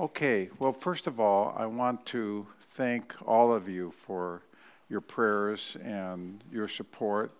[0.00, 4.40] Okay, well, first of all, I want to thank all of you for
[4.88, 7.30] your prayers and your support,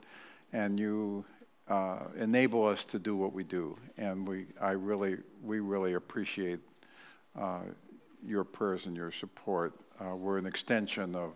[0.52, 1.24] and you
[1.68, 3.78] uh, enable us to do what we do.
[3.96, 6.60] And we, I really, we really appreciate
[7.34, 7.60] uh,
[8.26, 9.72] your prayers and your support.
[9.98, 11.32] Uh, we're an extension of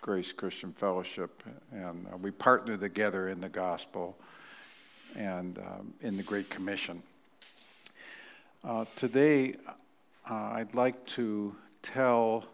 [0.00, 4.16] Grace Christian Fellowship, and uh, we partner together in the gospel
[5.16, 7.02] and um, in the Great Commission.
[8.64, 9.56] Uh, today,
[10.28, 12.44] uh, I'd like to tell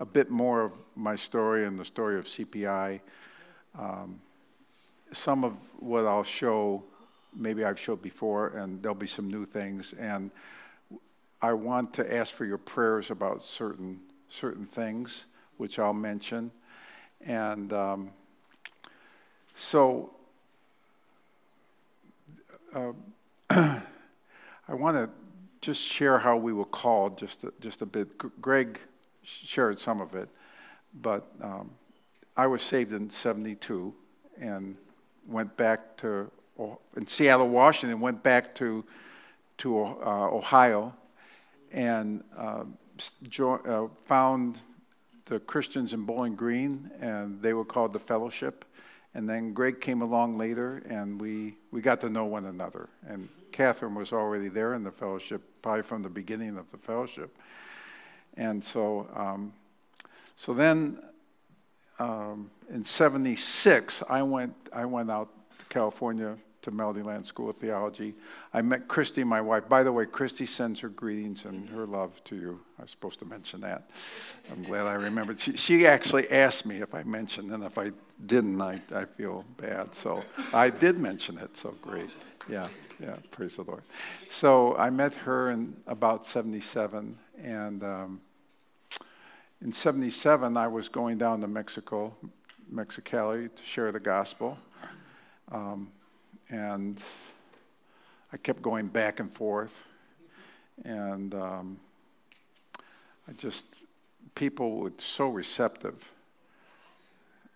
[0.00, 3.00] a bit more of my story and the story of CPI.
[3.78, 4.20] Um,
[5.12, 6.82] some of what I'll show,
[7.36, 9.94] maybe I've showed before, and there'll be some new things.
[9.98, 10.30] And
[11.40, 15.26] I want to ask for your prayers about certain certain things,
[15.58, 16.50] which I'll mention.
[17.20, 18.10] And um,
[19.54, 20.10] so
[22.74, 22.92] uh,
[23.50, 23.82] I
[24.68, 25.10] want to
[25.62, 28.18] just share how we were called just a, just a bit.
[28.42, 28.78] Greg
[29.22, 30.28] shared some of it,
[31.00, 31.70] but um,
[32.36, 33.94] I was saved in 72
[34.38, 34.76] and
[35.26, 36.30] went back to
[36.96, 38.84] in Seattle, Washington, went back to
[39.58, 40.92] to uh, Ohio,
[41.70, 42.64] and uh,
[43.28, 44.58] jo- uh, found
[45.26, 48.64] the Christians in Bowling Green, and they were called the Fellowship.
[49.14, 52.88] And then Greg came along later, and we, we got to know one another.
[53.06, 57.36] And Catherine was already there in the fellowship, probably from the beginning of the fellowship.
[58.36, 59.52] And so, um,
[60.36, 60.98] so then
[61.98, 68.14] um, in 76, I went, I went out to California to Melodyland School of Theology.
[68.54, 69.68] I met Christy, my wife.
[69.68, 72.60] By the way, Christy sends her greetings and her love to you.
[72.78, 73.90] I was supposed to mention that.
[74.50, 75.40] I'm glad I remembered.
[75.40, 77.90] She, she actually asked me if I mentioned, and if I
[78.26, 79.94] didn't, I, I feel bad.
[79.94, 82.10] So I did mention it, so great.
[82.48, 82.68] Yeah,
[83.02, 83.82] yeah, praise the Lord.
[84.28, 88.20] So I met her in about 77, and um,
[89.60, 92.14] in 77, I was going down to Mexico,
[92.72, 94.56] Mexicali, to share the gospel.
[95.50, 95.90] Um,
[96.48, 97.02] and
[98.32, 99.82] I kept going back and forth.
[100.84, 101.80] And um,
[103.28, 103.64] I just,
[104.34, 106.10] people were so receptive.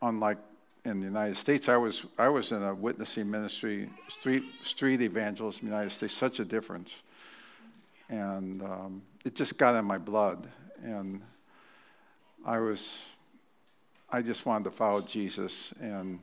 [0.02, 0.38] Unlike
[0.86, 5.62] in the United States, I was, I was in a witnessing ministry, street, street evangelism
[5.62, 6.90] in the United States, such a difference.
[8.08, 10.46] And um, it just got in my blood.
[10.84, 11.22] And
[12.44, 12.98] I was,
[14.10, 15.74] I just wanted to follow Jesus.
[15.80, 16.20] And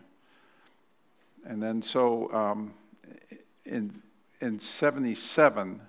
[1.45, 2.73] and then so um,
[3.65, 4.01] in,
[4.39, 5.81] in 77,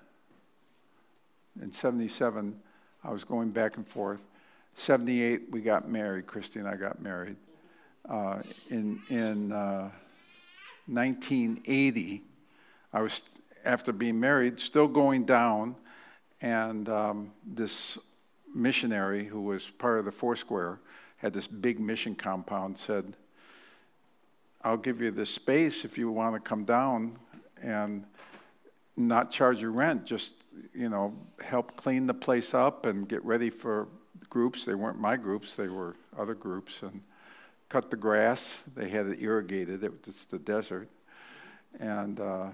[1.61, 2.59] in 77,
[3.03, 4.27] I was going back and forth.
[4.75, 6.27] 78, we got married.
[6.27, 7.37] Christy and I got married.
[8.07, 8.39] Uh,
[8.69, 9.89] in in uh,
[10.87, 12.21] 1980,
[12.93, 13.23] I was,
[13.63, 15.75] after being married, still going down,
[16.41, 17.97] and um, this
[18.53, 20.79] missionary who was part of the Foursquare
[21.17, 23.15] had this big mission compound said,
[24.63, 27.17] I'll give you the space if you want to come down
[27.61, 28.05] and
[28.95, 30.05] not charge your rent.
[30.05, 30.33] Just,
[30.73, 33.87] you know, help clean the place up and get ready for
[34.29, 34.65] groups.
[34.65, 36.81] They weren't my groups, they were other groups.
[36.81, 37.01] And
[37.69, 38.61] cut the grass.
[38.75, 40.89] They had it irrigated, it was the desert.
[41.79, 42.47] And uh,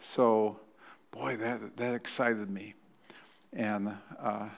[0.00, 0.60] so,
[1.10, 2.74] boy, that, that excited me.
[3.52, 4.48] And, uh,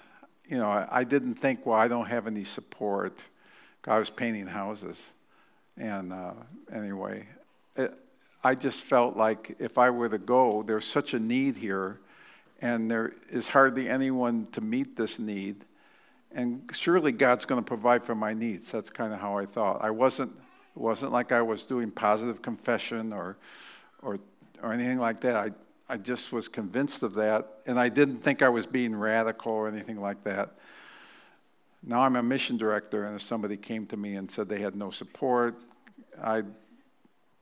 [0.49, 3.23] you know, I, I didn't think, well, I don't have any support.
[3.87, 4.99] I was painting houses.
[5.77, 6.33] And uh,
[6.73, 7.27] anyway,
[7.77, 7.95] it,
[8.43, 12.01] I just felt like if I were to go, there's such a need here,
[12.61, 15.65] and there is hardly anyone to meet this need.
[16.33, 18.71] And surely God's going to provide for my needs.
[18.71, 19.83] That's kind of how I thought.
[19.83, 23.37] I wasn't, it wasn't like I was doing positive confession or,
[24.03, 24.21] or,
[24.63, 25.37] or anything like that.
[25.37, 25.51] I,
[25.93, 29.67] I just was convinced of that, and I didn't think I was being radical or
[29.67, 30.53] anything like that.
[31.83, 34.77] Now I'm a mission director, and if somebody came to me and said they had
[34.77, 35.57] no support,
[36.23, 36.47] I'd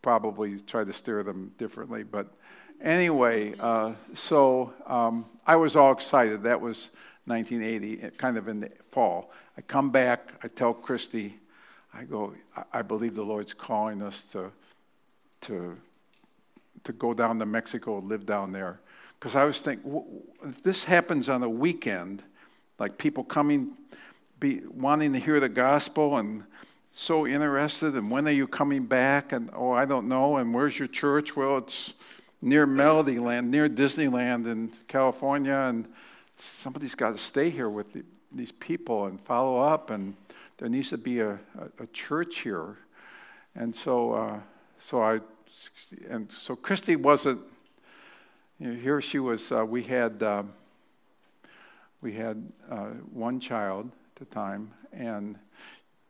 [0.00, 2.04] probably try to steer them differently.
[2.04, 2.28] But
[2.80, 6.44] anyway, uh, so um, I was all excited.
[6.44, 6.90] That was
[7.28, 9.30] 1980, eh, kind of in the fall.
[9.56, 11.34] I come back, I tell Christy,
[11.92, 12.34] I go,
[12.72, 14.50] I believe the Lord's calling us to,
[15.42, 15.76] to,
[16.84, 18.80] to go down to Mexico, live down there.
[19.18, 22.22] Because I was thinking, if this happens on a weekend,
[22.78, 23.72] like people coming,
[24.38, 26.44] be wanting to hear the gospel and
[26.92, 30.76] so interested and when are you coming back and oh i don't know and where's
[30.80, 31.94] your church well it's
[32.42, 35.86] near melodyland near disneyland in california and
[36.40, 40.14] somebody's got to stay here with the, these people and follow up and
[40.58, 42.76] there needs to be a, a, a church here
[43.54, 44.40] and so uh,
[44.78, 45.20] so i
[46.08, 47.40] and so christy wasn't
[48.58, 50.42] you know, here she was uh, we had uh,
[52.00, 55.36] we had uh, one child at the time, and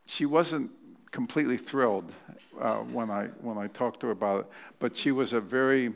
[0.05, 0.71] she wasn't
[1.11, 2.11] completely thrilled
[2.59, 4.45] uh, when I when I talked to her about it.
[4.79, 5.93] But she was a very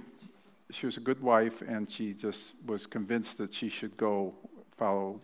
[0.74, 4.34] she was a good wife, and she just was convinced that she should go
[4.72, 5.20] follow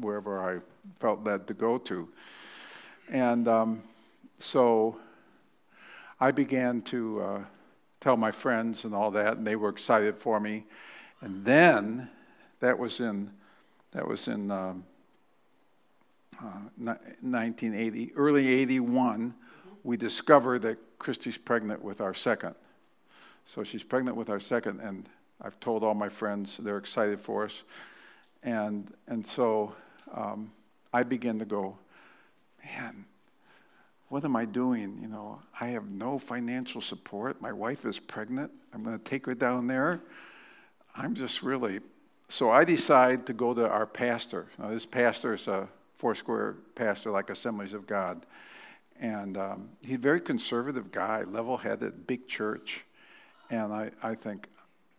[0.00, 0.60] wherever I
[0.98, 2.08] felt led to go to.
[3.10, 3.82] And um,
[4.38, 4.98] so
[6.20, 7.40] I began to uh,
[8.00, 10.64] tell my friends and all that, and they were excited for me.
[11.20, 12.10] And then
[12.60, 13.30] that was in
[13.92, 14.84] that was in um,
[16.40, 19.34] uh, 1980, early 81.
[19.82, 22.54] We discovered that Christy's pregnant with our second.
[23.48, 25.08] So she's pregnant with our second, and
[25.40, 27.62] I've told all my friends they're excited for us.
[28.42, 29.74] And, and so
[30.12, 30.52] um,
[30.92, 31.78] I begin to go,
[32.62, 33.06] man,
[34.08, 34.98] what am I doing?
[35.00, 37.40] You know, I have no financial support.
[37.40, 38.50] My wife is pregnant.
[38.74, 40.02] I'm going to take her down there.
[40.94, 41.80] I'm just really.
[42.28, 44.48] So I decide to go to our pastor.
[44.58, 48.26] Now, this pastor is a Foursquare pastor, like Assemblies of God.
[49.00, 52.84] And um, he's a very conservative guy, level headed, big church.
[53.50, 54.48] And I, I think,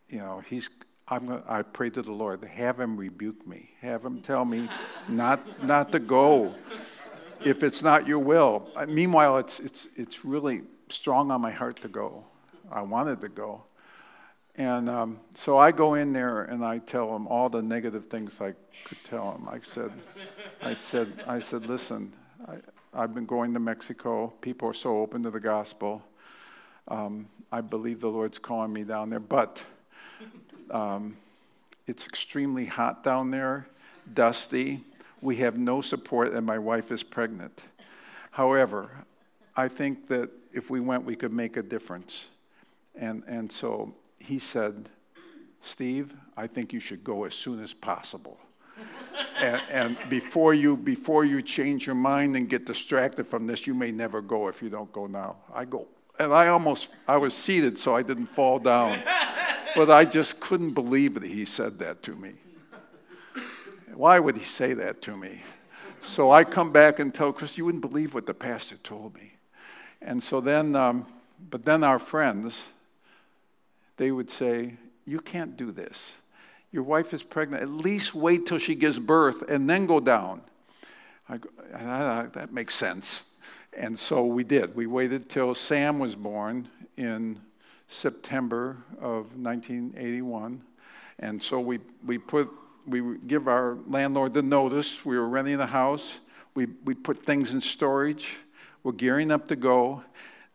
[0.10, 0.70] you know, he's,
[1.08, 4.70] I'm gonna, I pray to the Lord, have him rebuke me, have him tell me
[5.08, 6.54] not, not to go
[7.44, 8.70] if it's not your will.
[8.76, 12.26] Uh, meanwhile, it's, it's, it's really strong on my heart to go.
[12.72, 13.64] I wanted to go.
[14.56, 18.42] And um, so I go in there and I tell him all the negative things
[18.42, 18.54] I
[18.84, 19.48] could tell him.
[19.48, 19.92] I said,
[20.62, 22.12] I said, I said, listen,
[22.46, 22.56] I,
[22.94, 24.34] I've been going to Mexico.
[24.42, 26.04] People are so open to the gospel.
[26.90, 29.64] Um, I believe the Lord's calling me down there, but
[30.72, 31.18] um,
[31.88, 33.68] it's extremely hot down there,
[34.14, 34.84] dusty.
[35.22, 37.64] We have no support, and my wife is pregnant.
[38.32, 38.90] However,
[39.56, 42.28] I think that if we went, we could make a difference.
[42.96, 44.90] And, and so he said,
[45.62, 48.40] Steve, I think you should go as soon as possible.
[49.38, 53.74] and, and before, you, before you change your mind and get distracted from this, you
[53.74, 55.38] may never go if you don't go now.
[55.54, 55.88] I go.
[56.20, 59.00] And I almost, I was seated so I didn't fall down.
[59.76, 62.34] but I just couldn't believe that he said that to me.
[63.94, 65.42] Why would he say that to me?
[66.02, 69.34] So I come back and tell Chris, you wouldn't believe what the pastor told me.
[70.02, 71.06] And so then, um,
[71.50, 72.68] but then our friends,
[73.98, 74.76] they would say,
[75.06, 76.18] You can't do this.
[76.72, 77.64] Your wife is pregnant.
[77.64, 80.42] At least wait till she gives birth and then go down.
[81.28, 81.50] I go,
[82.34, 83.24] that makes sense.
[83.80, 84.76] And so we did.
[84.76, 86.68] We waited till Sam was born
[86.98, 87.40] in
[87.88, 90.62] September of 1981.
[91.20, 92.52] And so we, we put,
[92.86, 95.06] we give our landlord the notice.
[95.06, 96.20] We were renting a house.
[96.56, 98.36] We, we put things in storage.
[98.84, 100.04] We're gearing up to go.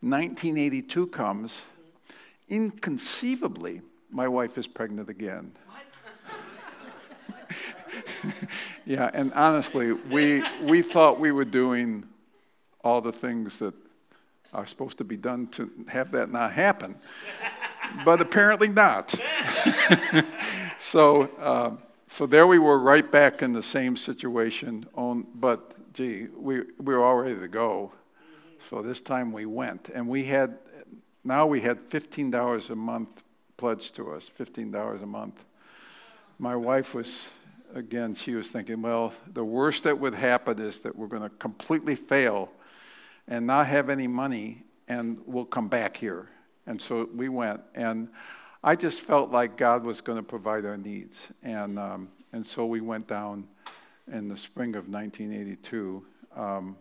[0.01, 1.63] 1982 comes.
[2.47, 3.81] Inconceivably,
[4.11, 5.51] my wife is pregnant again.
[8.85, 12.05] yeah, and honestly, we, we thought we were doing
[12.85, 13.73] all the things that
[14.53, 16.95] are supposed to be done to have that not happen,
[18.05, 19.13] but apparently not.
[20.77, 21.71] so, uh,
[22.07, 24.85] so there we were, right back in the same situation.
[24.93, 27.91] On, but gee, we we were all ready to go.
[28.69, 30.59] So this time we went, and we had
[31.23, 33.23] now we had fifteen dollars a month
[33.57, 34.23] pledged to us.
[34.23, 35.43] Fifteen dollars a month.
[36.37, 37.29] My wife was
[37.73, 38.13] again.
[38.13, 41.95] She was thinking, well, the worst that would happen is that we're going to completely
[41.95, 42.51] fail
[43.27, 46.29] and not have any money, and we'll come back here.
[46.67, 48.09] And so we went, and
[48.63, 51.29] I just felt like God was going to provide our needs.
[51.43, 53.47] And, um, and so we went down
[54.11, 56.05] in the spring of 1982.
[56.35, 56.75] Um,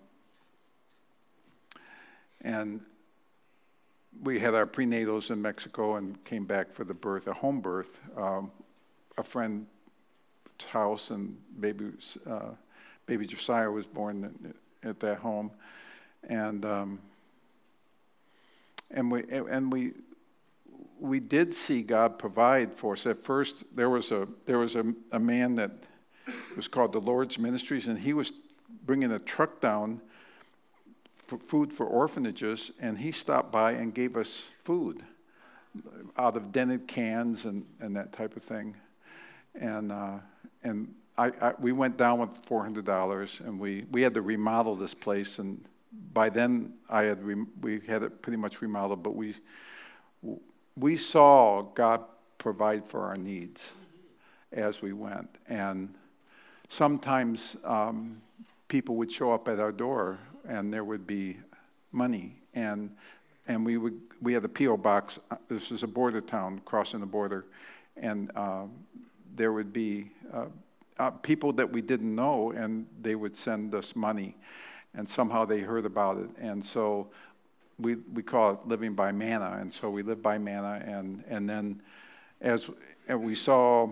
[2.40, 2.80] and
[4.22, 8.00] we had our prenatals in Mexico and came back for the birth, a home birth.
[8.16, 8.50] Um,
[9.16, 9.66] a friend's
[10.66, 11.86] house, and baby,
[12.28, 12.50] uh,
[13.06, 15.50] baby Josiah was born at that home
[16.28, 16.98] and um,
[18.90, 19.92] and we and we
[21.00, 23.06] we did see God provide for us.
[23.06, 25.70] At first, there was a there was a, a man that
[26.56, 28.32] was called the Lord's Ministries, and he was
[28.86, 30.00] bringing a truck down
[31.26, 35.02] for food for orphanages, and he stopped by and gave us food
[36.16, 38.74] out of dented cans and, and that type of thing.
[39.54, 40.18] And uh,
[40.62, 44.22] and I, I, we went down with four hundred dollars, and we we had to
[44.22, 45.64] remodel this place and
[46.12, 47.24] by then I had
[47.60, 49.34] we had it pretty much remodeled, but we
[50.76, 52.02] we saw God
[52.38, 53.72] provide for our needs
[54.52, 55.94] as we went, and
[56.68, 58.20] sometimes um,
[58.68, 61.36] people would show up at our door, and there would be
[61.92, 62.94] money, and
[63.46, 65.18] and we would we had a PO box.
[65.30, 67.44] Uh, this is a border town crossing the border,
[67.96, 68.64] and uh,
[69.34, 70.10] there would be.
[70.32, 70.46] Uh,
[70.98, 74.36] uh, people that we didn't know, and they would send us money,
[74.96, 77.08] and somehow they heard about it, and so
[77.78, 81.48] we we call it living by manna, and so we live by manna, and and
[81.48, 81.80] then
[82.40, 82.70] as
[83.08, 83.88] and we saw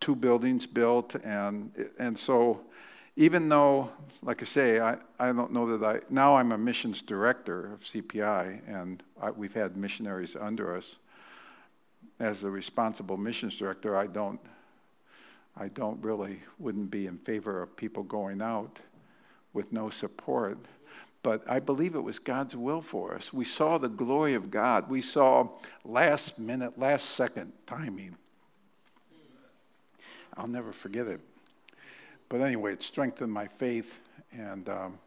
[0.00, 2.60] two buildings built, and and so
[3.18, 3.90] even though,
[4.22, 7.80] like I say, I, I don't know that I, now I'm a missions director of
[7.80, 10.94] CPI, and I, we've had missionaries under us.
[12.20, 14.38] As a responsible missions director, I don't,
[15.56, 18.78] I don't really, wouldn't be in favor of people going out
[19.58, 20.58] with no support.
[21.22, 23.32] But I believe it was God's will for us.
[23.32, 24.88] We saw the glory of God.
[24.88, 25.48] We saw
[25.84, 28.16] last minute, last second timing.
[30.36, 31.20] I'll never forget it
[32.28, 33.98] but anyway, it strengthened my faith.
[34.32, 34.98] And um,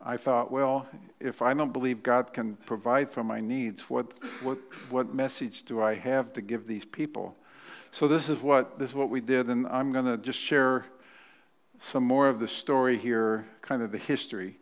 [0.00, 0.86] I thought, well,
[1.20, 5.80] if I don't believe God can provide for my needs, what, what, what message do
[5.80, 7.36] I have to give these people?
[7.92, 9.48] So this is what, this is what we did.
[9.48, 10.86] And I'm going to just share
[11.80, 14.56] some more of the story here, kind of the history,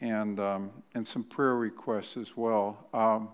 [0.00, 2.86] and, um, and some prayer requests as well.
[2.92, 3.28] Um,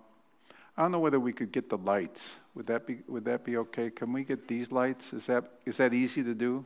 [0.76, 2.36] I don't know whether we could get the lights.
[2.54, 3.90] Would that be, would that be okay?
[3.90, 5.12] Can we get these lights?
[5.12, 6.64] Is that, is that easy to do?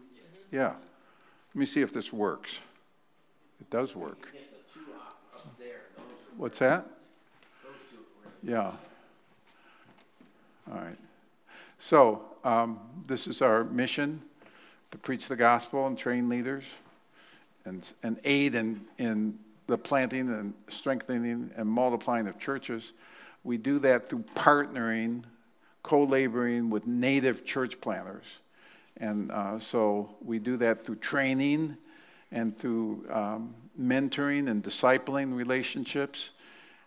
[0.53, 0.75] Yeah.
[1.55, 2.59] Let me see if this works.
[3.61, 4.29] It does work.
[6.37, 6.87] What's that?
[8.43, 8.73] Yeah.
[10.71, 10.97] All right.
[11.79, 14.23] So, um, this is our mission
[14.91, 16.65] to preach the gospel and train leaders
[17.65, 22.93] and, and aid in, in the planting and strengthening and multiplying of churches.
[23.45, 25.25] We do that through partnering,
[25.83, 28.25] co laboring with native church planters
[29.01, 31.77] and uh, so we do that through training
[32.31, 36.31] and through um, mentoring and discipling relationships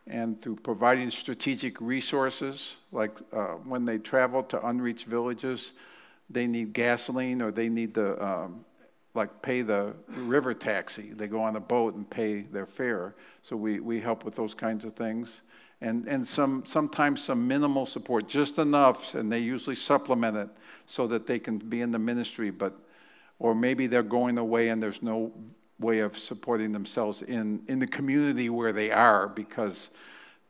[0.05, 2.75] and through providing strategic resources.
[2.91, 5.73] Like uh, when they travel to unreached villages,
[6.33, 8.65] they need gasoline or they need to um,
[9.13, 11.11] like pay the river taxi.
[11.13, 13.15] They go on a boat and pay their fare.
[13.43, 15.41] So we, we help with those kinds of things.
[15.81, 20.49] And, and some, sometimes some minimal support, just enough, and they usually supplement it
[20.87, 22.73] so that they can be in the ministry, but
[23.39, 25.33] or maybe they're going away and there's no
[25.79, 29.89] way of supporting themselves in, in the community where they are because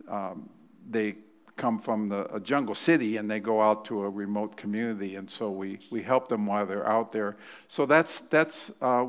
[0.08, 0.50] um,
[0.88, 1.16] they
[1.56, 5.30] come from the, a jungle city and they go out to a remote community and
[5.30, 7.36] so we, we help them while they're out there
[7.68, 9.06] so that's that's uh,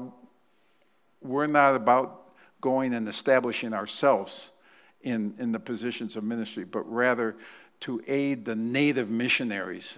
[1.23, 4.51] we're not about going and establishing ourselves
[5.03, 7.35] in, in the positions of ministry but rather
[7.81, 9.97] to aid the native missionaries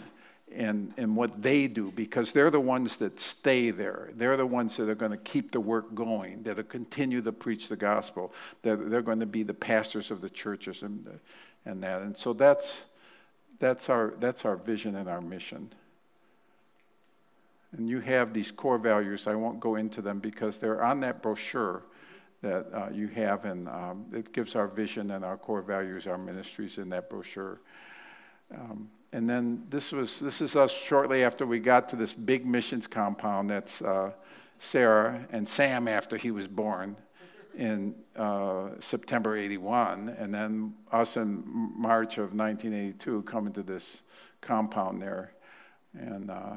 [0.54, 4.10] and, and what they do because they're the ones that stay there.
[4.14, 7.32] They're the ones that are going to keep the work going, that will continue to
[7.32, 8.32] preach the gospel.
[8.62, 11.18] They're, they're going to be the pastors of the churches and,
[11.66, 12.00] and that.
[12.00, 12.84] And so that's,
[13.58, 15.72] that's, our, that's our vision and our mission.
[17.76, 19.26] And you have these core values.
[19.26, 21.82] I won't go into them because they're on that brochure
[22.42, 26.18] that uh, you have, and um, it gives our vision and our core values, our
[26.18, 27.60] ministries in that brochure.
[28.54, 32.46] Um, and then this was this is us shortly after we got to this big
[32.46, 33.50] missions compound.
[33.50, 34.12] That's uh,
[34.58, 36.96] Sarah and Sam after he was born
[37.56, 44.02] in uh, September 81, and then us in March of 1982 coming to this
[44.40, 45.32] compound there,
[45.94, 46.54] and uh,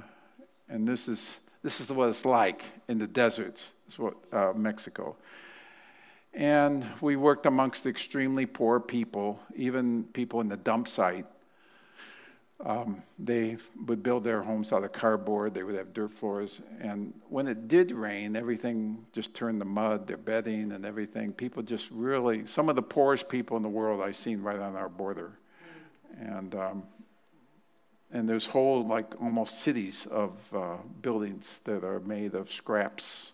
[0.68, 5.16] and this is this is what it's like in the deserts, what, uh, Mexico.
[6.34, 11.26] And we worked amongst extremely poor people, even people in the dump site
[12.66, 15.54] um, they would build their homes out of cardboard.
[15.54, 16.62] They would have dirt floors.
[16.82, 21.32] And when it did rain, everything just turned to mud, their bedding and everything.
[21.32, 24.76] People just really, some of the poorest people in the world I've seen right on
[24.76, 25.32] our border.
[26.20, 26.84] And, um,
[28.12, 33.32] and there's whole, like, almost cities of uh, buildings that are made of scraps.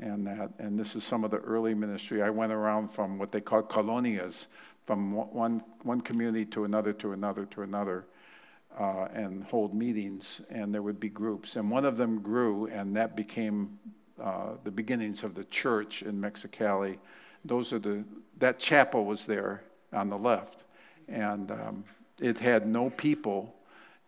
[0.00, 2.22] And, that, and this is some of the early ministry.
[2.22, 4.46] I went around from what they call colonias,
[4.84, 8.06] from one, one community to another, to another, to another
[8.78, 11.56] uh, and hold meetings, and there would be groups.
[11.56, 13.78] And one of them grew, and that became
[14.20, 16.98] uh, the beginnings of the church in Mexicali.
[17.44, 18.04] Those are the
[18.38, 19.62] that chapel was there
[19.92, 20.64] on the left,
[21.08, 21.84] and um,
[22.20, 23.54] it had no people,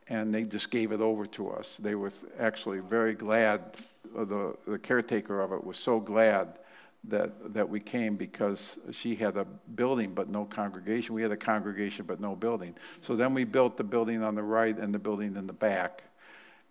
[0.08, 1.76] and they just gave it over to us.
[1.78, 3.76] They were actually very glad.
[4.14, 6.58] The the caretaker of it was so glad
[7.08, 11.14] that, that we came because she had a building but no congregation.
[11.14, 12.74] We had a congregation but no building.
[13.02, 16.04] So then we built the building on the right and the building in the back.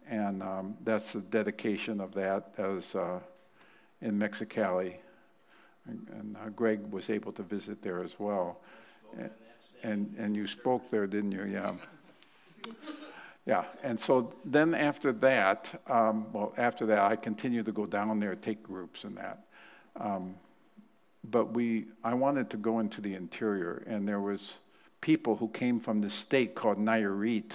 [0.10, 2.56] And um, that's the dedication of that.
[2.56, 3.20] That was uh,
[4.02, 4.96] in Mexicali.
[5.86, 8.62] And, and uh, Greg was able to visit there as well.
[9.84, 11.44] And, and, you spoke there, didn't you?
[11.44, 11.74] Yeah.
[13.46, 18.18] Yeah, and so then after that, um, well, after that, I continued to go down
[18.22, 19.48] there, take groups and that.
[20.00, 20.36] Um,
[21.30, 24.58] but we, I wanted to go into the interior, and there was
[25.02, 27.52] people who came from the state called Nayarit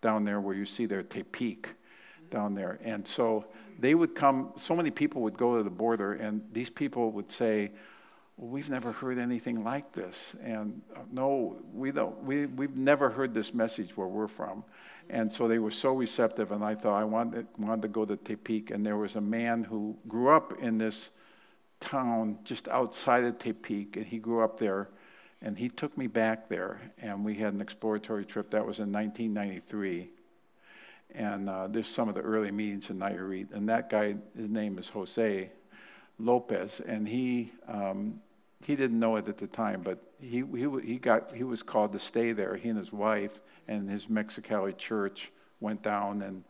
[0.00, 1.66] down there, where you see their Tepic
[2.30, 3.44] down there, and so
[3.78, 4.52] they would come.
[4.56, 7.70] So many people would go to the border, and these people would say,
[8.36, 10.34] well, we've never heard anything like this.
[10.42, 14.64] And uh, no, we don't, we, we've never heard this message where we're from.
[15.10, 18.16] And so they were so receptive, and I thought I wanted, wanted to go to
[18.16, 18.70] Tepic.
[18.70, 21.10] And there was a man who grew up in this
[21.82, 24.88] town just outside of Tepic, and he grew up there.
[25.44, 28.50] And he took me back there, and we had an exploratory trip.
[28.50, 30.08] That was in 1993.
[31.14, 33.52] And uh, there's some of the early meetings in Nayarit.
[33.52, 35.50] And that guy, his name is Jose
[36.18, 38.20] Lopez, and he um,
[38.64, 41.92] he didn't know it at the time, but he, he he got he was called
[41.92, 42.54] to stay there.
[42.54, 46.44] He and his wife and his Mexicali church went down, and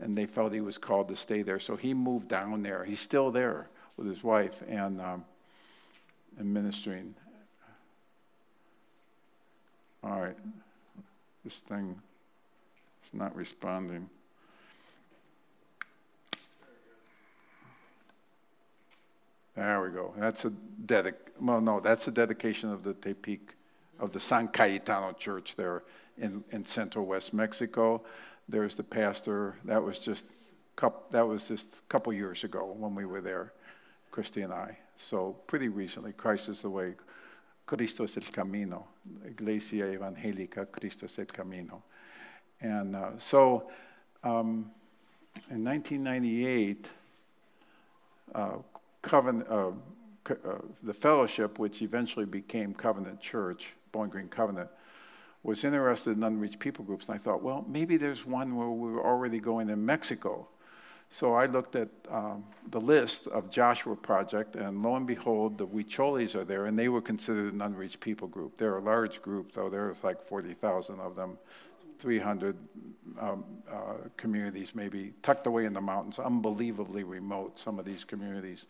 [0.00, 2.84] and they felt he was called to stay there, so he moved down there.
[2.84, 5.24] He's still there with his wife and um,
[6.38, 7.14] and ministering.
[10.02, 10.36] All right,
[11.44, 12.00] this thing
[13.06, 14.08] is not responding.
[19.56, 20.12] There we go.
[20.18, 20.52] That's a
[20.84, 21.14] dedic.
[21.40, 23.38] Well, no, that's a dedication of the Tepic,
[24.00, 25.84] of the San Cayetano Church there
[26.18, 28.02] in, in Central West Mexico.
[28.48, 29.56] There's the pastor.
[29.64, 30.26] That was just
[31.12, 33.52] that was just a couple years ago when we were there,
[34.14, 34.78] Christy and I.
[34.94, 36.94] So pretty recently, Christ is the way.
[37.66, 38.86] Cristo es el camino.
[39.26, 41.82] Iglesia Evangélica, Cristo es el camino.
[42.60, 43.68] And uh, so,
[44.22, 44.70] um,
[45.50, 46.90] in 1998.
[48.32, 48.50] Uh,
[49.02, 49.70] Covenant, uh,
[50.30, 54.70] uh, the fellowship, which eventually became Covenant Church, Bowling Green Covenant,
[55.42, 57.08] was interested in unreached people groups.
[57.08, 60.46] And I thought, well, maybe there's one where we were already going in Mexico.
[61.10, 65.66] So I looked at um, the list of Joshua Project, and lo and behold, the
[65.66, 68.56] Huicholes are there, and they were considered an unreached people group.
[68.56, 69.68] They're a large group, though.
[69.68, 71.38] There's like 40,000 of them,
[71.98, 72.56] 300
[73.20, 78.66] um, uh, communities, maybe tucked away in the mountains, unbelievably remote, some of these communities.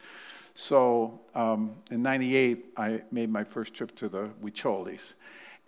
[0.55, 5.15] So um, in 98, I made my first trip to the Huicholes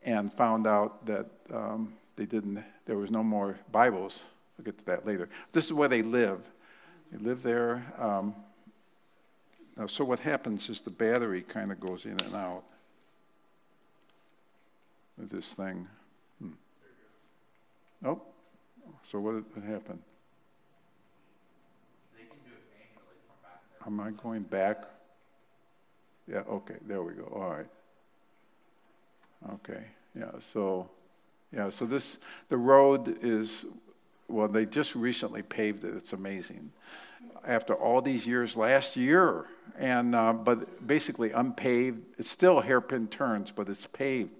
[0.05, 4.25] and found out that um, they didn't, there was no more Bibles.
[4.57, 5.29] We'll get to that later.
[5.53, 6.41] This is where they live.
[7.13, 7.83] They live there.
[7.99, 8.35] Um,
[9.87, 12.65] so what happens is the battery kind of goes in and out
[15.19, 15.87] with this thing.
[16.41, 16.51] Hmm.
[18.05, 18.21] Oh,
[19.11, 20.01] so what happened?
[23.87, 24.85] Am I going back?
[26.27, 27.31] Yeah, okay, there we go.
[27.35, 27.67] All right.
[29.55, 29.85] Okay,
[30.19, 30.89] yeah, so,
[31.55, 33.65] yeah, so this, the road is,
[34.29, 35.95] well, they just recently paved it.
[35.97, 36.73] It's amazing.
[37.47, 39.47] After all these years, last year,
[39.79, 42.03] and, uh, but basically unpaved.
[42.19, 44.31] It's still hairpin turns, but it's paved.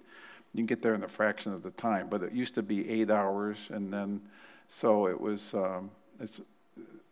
[0.53, 2.89] You can get there in a fraction of the time, but it used to be
[2.89, 4.21] eight hours, and then,
[4.69, 6.41] so it was, um, it's,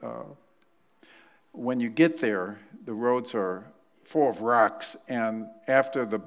[0.01, 0.23] uh,
[1.51, 3.63] when you get there, the roads are
[4.03, 6.21] full of rocks, and after the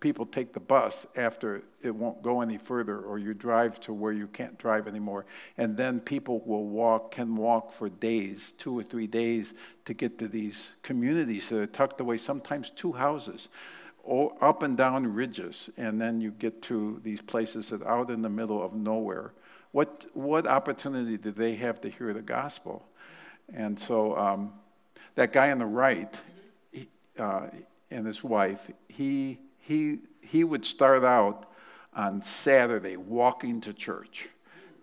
[0.00, 4.12] people take the bus after it won't go any further, or you drive to where
[4.12, 8.82] you can't drive anymore, and then people will walk, can walk for days, two or
[8.82, 13.48] three days, to get to these communities that are tucked away, sometimes two houses,
[14.40, 18.22] up and down ridges, and then you get to these places that are out in
[18.22, 19.32] the middle of nowhere.
[19.72, 22.86] What what opportunity do they have to hear the gospel?
[23.52, 24.52] And so um,
[25.14, 26.18] that guy on the right
[26.72, 27.48] he, uh,
[27.90, 31.44] and his wife, he, he, he would start out
[31.94, 34.28] on Saturday walking to church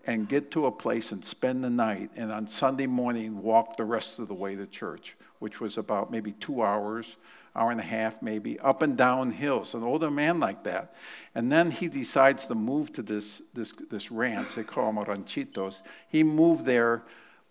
[0.06, 3.84] and get to a place and spend the night, and on Sunday morning walk the
[3.84, 7.18] rest of the way to church, which was about maybe two hours,
[7.56, 9.74] hour and a half maybe, up and down hills.
[9.74, 10.94] An older man like that.
[11.34, 15.82] And then he decides to move to this, this, this ranch, they call them ranchitos.
[16.10, 17.04] He moved there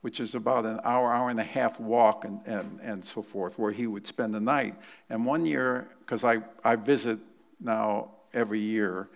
[0.05, 3.59] which is about an hour, hour and a half walk and, and, and so forth,
[3.59, 4.75] where he would spend the night.
[5.09, 7.19] And one year, because I, I visit
[7.61, 9.09] now every year,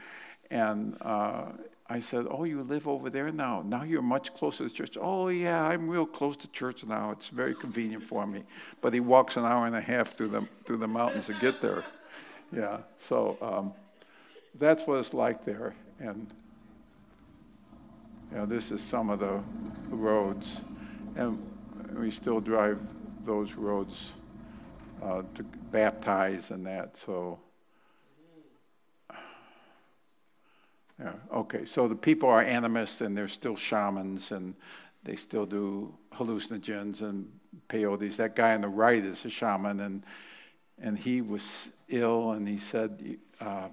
[0.51, 1.47] and uh,
[1.89, 3.63] I said, Oh, you live over there now.
[3.65, 4.97] Now you're much closer to church.
[5.01, 7.11] Oh, yeah, I'm real close to church now.
[7.11, 8.45] It's very convenient for me.
[8.81, 11.61] But he walks an hour and a half through the, through the mountains to get
[11.61, 11.85] there.
[12.53, 13.73] Yeah, so um,
[14.59, 15.75] that's what it's like there.
[15.99, 16.33] And
[18.39, 19.41] know, this is some of the
[19.91, 20.63] roads.
[21.17, 21.39] And
[21.97, 22.79] we still drive
[23.25, 24.13] those roads
[25.03, 26.99] uh, to baptize and that.
[26.99, 27.39] So
[31.01, 31.13] Yeah.
[31.33, 31.65] Okay.
[31.65, 34.55] So the people are animists and they're still shamans and
[35.05, 37.31] they still do hallucinogens and
[37.69, 38.17] peyotes.
[38.17, 40.03] That guy on the right is a shaman and
[40.81, 43.69] and he was ill and he said, uh,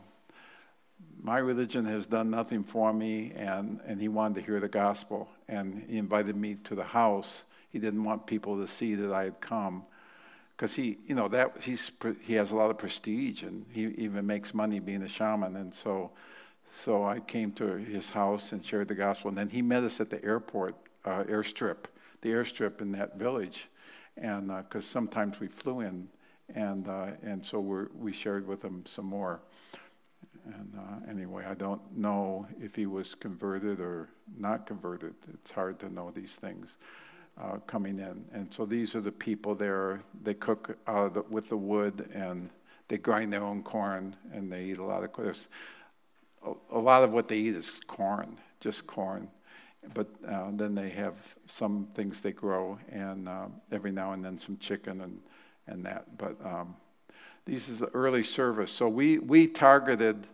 [1.21, 5.27] "My religion has done nothing for me," and and he wanted to hear the gospel
[5.47, 7.45] and he invited me to the house.
[7.69, 9.83] He didn't want people to see that I had come
[10.55, 11.91] because he, you know, that he's
[12.21, 15.73] he has a lot of prestige and he even makes money being a shaman, and
[15.73, 16.11] so
[16.77, 19.99] so I came to his house and shared the gospel, and then he met us
[19.99, 21.85] at the airport uh, airstrip,
[22.21, 23.67] the airstrip in that village,
[24.17, 26.07] and because uh, sometimes we flew in,
[26.53, 29.41] and uh, and so we we shared with him some more.
[30.45, 35.15] And uh, anyway, I don't know if he was converted or not converted.
[35.33, 36.77] It's hard to know these things
[37.41, 38.26] uh, coming in.
[38.34, 40.02] And so these are the people there.
[40.24, 42.50] They cook uh, the, with the wood and
[42.88, 45.36] they grind their own corn and they eat a lot of corn.
[46.45, 49.30] A, a lot of what they eat is corn, just corn.
[49.93, 54.38] But uh, then they have some things they grow and uh, every now and then
[54.38, 55.19] some chicken and,
[55.67, 56.17] and that.
[56.17, 56.76] But um,
[57.45, 58.71] this is the early service.
[58.71, 60.26] So we, we targeted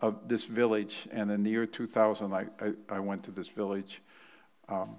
[0.00, 4.00] uh, this village, and in the year 2000, I, I, I went to this village.
[4.68, 4.96] Um,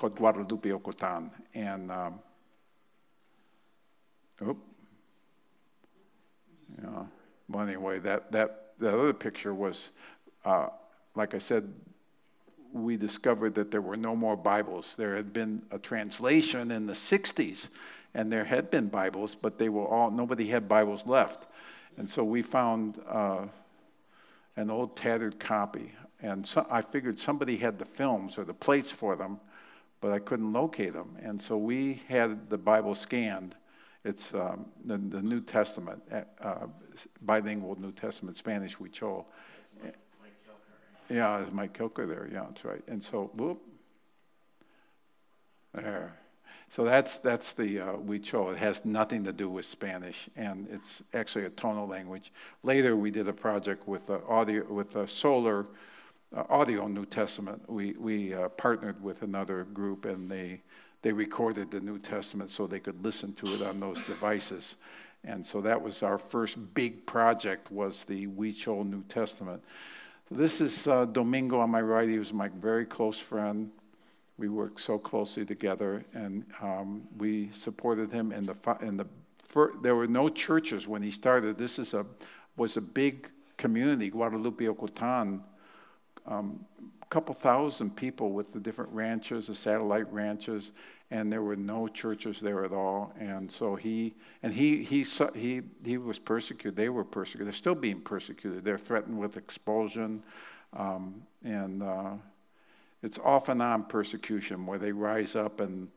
[0.00, 1.30] called Guadalupe Ocotan.
[1.54, 2.20] And, um,
[4.42, 4.56] oh,
[6.82, 7.04] yeah.
[7.48, 9.90] Well, anyway, that, that, that other picture was,
[10.44, 10.68] uh,
[11.14, 11.70] like I said,
[12.72, 14.94] we discovered that there were no more Bibles.
[14.96, 17.68] There had been a translation in the 60s,
[18.14, 21.46] and there had been Bibles, but they were all, nobody had Bibles left.
[21.98, 23.46] And so we found uh,
[24.56, 25.92] an old tattered copy.
[26.22, 29.40] And so I figured somebody had the films or the plates for them,
[30.00, 31.16] but I couldn't locate them.
[31.20, 33.56] And so we had the Bible scanned.
[34.04, 36.66] It's um, the, the, New Testament, uh, uh
[37.20, 39.24] bilingual New Testament, Spanish, Huichol.
[41.10, 42.28] Yeah, there's Mike Kilker there.
[42.32, 42.82] Yeah, that's right.
[42.86, 43.60] And so, whoop,
[45.74, 46.14] there.
[46.68, 47.96] So that's that's the uh.
[47.98, 52.32] It has nothing to do with Spanish, and it's actually a tonal language.
[52.62, 55.66] Later, we did a project with uh, audio with a solar
[56.36, 57.62] uh, audio New Testament.
[57.68, 60.60] We, we uh, partnered with another group and they,
[61.02, 64.76] they recorded the New Testament so they could listen to it on those devices.
[65.24, 69.62] And so that was our first big project was the Huichol New Testament.
[70.30, 72.08] This is uh, Domingo on my right.
[72.08, 73.70] He was my very close friend.
[74.38, 79.06] We worked so closely together, and um, we supported him in the in the.
[79.82, 81.58] there were no churches when he started.
[81.58, 82.06] This is a
[82.56, 85.40] was a big community, Guadalupe Ocotan,
[86.30, 86.64] um,
[87.10, 90.70] couple thousand people with the different ranches, the satellite ranches,
[91.10, 93.12] and there were no churches there at all.
[93.18, 94.14] And so he
[94.44, 96.76] and he he he he was persecuted.
[96.76, 97.48] They were persecuted.
[97.48, 98.64] They're still being persecuted.
[98.64, 100.22] They're threatened with expulsion,
[100.72, 102.12] um, and uh,
[103.02, 105.88] it's off and on persecution where they rise up and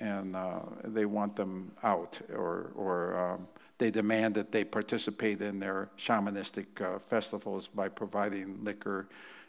[0.00, 3.16] and uh, they want them out or or.
[3.16, 9.06] Um, they demand that they participate in their shamanistic uh, festivals by providing liquor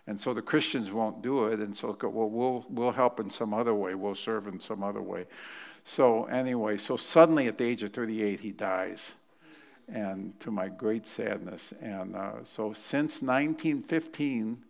[0.08, 1.60] and so the Christians won't do it.
[1.60, 3.93] And so, well, we'll, we'll help in some other way.
[3.93, 5.26] We'll serve in some other way.
[5.84, 9.12] So, anyway, so suddenly at the age of 38, he dies.
[9.89, 11.74] And to my great sadness.
[11.82, 14.63] And uh, so since 1915,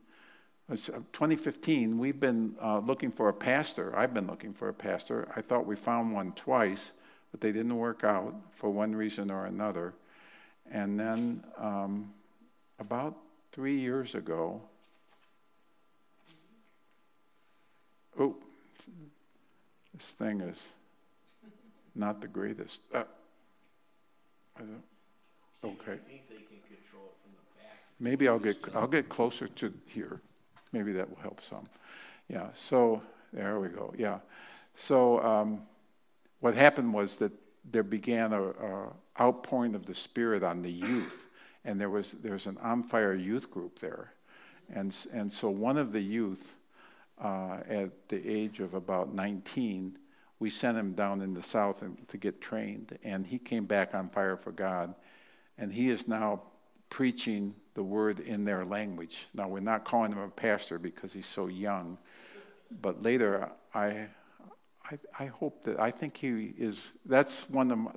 [0.69, 3.97] uh, 2015, we've been uh, looking for a pastor.
[3.97, 5.27] I've been looking for a pastor.
[5.35, 6.91] I thought we found one twice,
[7.31, 9.93] but they didn't work out for one reason or another.
[10.69, 12.13] And then um,
[12.79, 13.15] about
[13.51, 14.61] three years ago,
[18.19, 18.35] Oh,
[19.93, 20.57] this thing is
[21.95, 22.81] not the greatest.
[22.93, 23.03] Uh,
[25.63, 25.99] okay.
[27.99, 30.21] Maybe I'll get I'll get closer to here.
[30.71, 31.63] Maybe that will help some.
[32.27, 32.47] Yeah.
[32.55, 33.01] So
[33.33, 33.93] there we go.
[33.97, 34.19] Yeah.
[34.75, 35.61] So um,
[36.39, 37.31] what happened was that
[37.69, 41.25] there began a, a, outpouring of the Spirit on the youth,
[41.65, 44.13] and there was there's an on fire youth group there,
[44.71, 46.53] and and so one of the youth
[47.21, 49.97] uh, at the age of about 19,
[50.39, 54.09] we sent him down in the south to get trained, and he came back on
[54.09, 54.93] fire for God,
[55.57, 56.41] and he is now
[56.89, 59.27] preaching the word in their language.
[59.33, 61.97] Now we're not calling him a pastor because he's so young,
[62.81, 64.07] but later I.
[64.89, 66.79] I, I hope that I think he is.
[67.05, 67.91] That's one of my,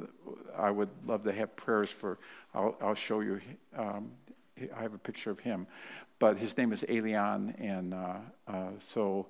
[0.58, 2.18] I would love to have prayers for.
[2.52, 3.40] I'll, I'll show you.
[3.76, 4.10] Um,
[4.76, 5.66] I have a picture of him,
[6.18, 9.26] but his name is Elian, and uh, uh, so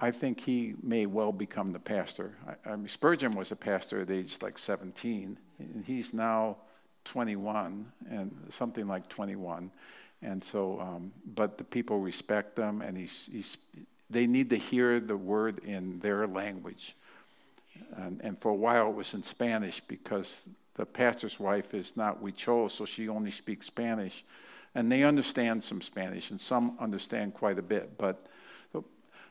[0.00, 2.34] I think he may well become the pastor.
[2.46, 6.56] I, I mean, Spurgeon was a pastor at age like 17, and he's now
[7.04, 9.70] 21 and something like 21,
[10.22, 13.56] And so, um, but the people respect them, and he's, he's,
[14.10, 16.94] they need to hear the word in their language.
[17.96, 20.42] And, and for a while it was in Spanish because
[20.78, 24.24] the pastor's wife is not Huichol, so she only speaks Spanish.
[24.76, 27.98] And they understand some Spanish, and some understand quite a bit.
[27.98, 28.26] But
[28.72, 28.84] so,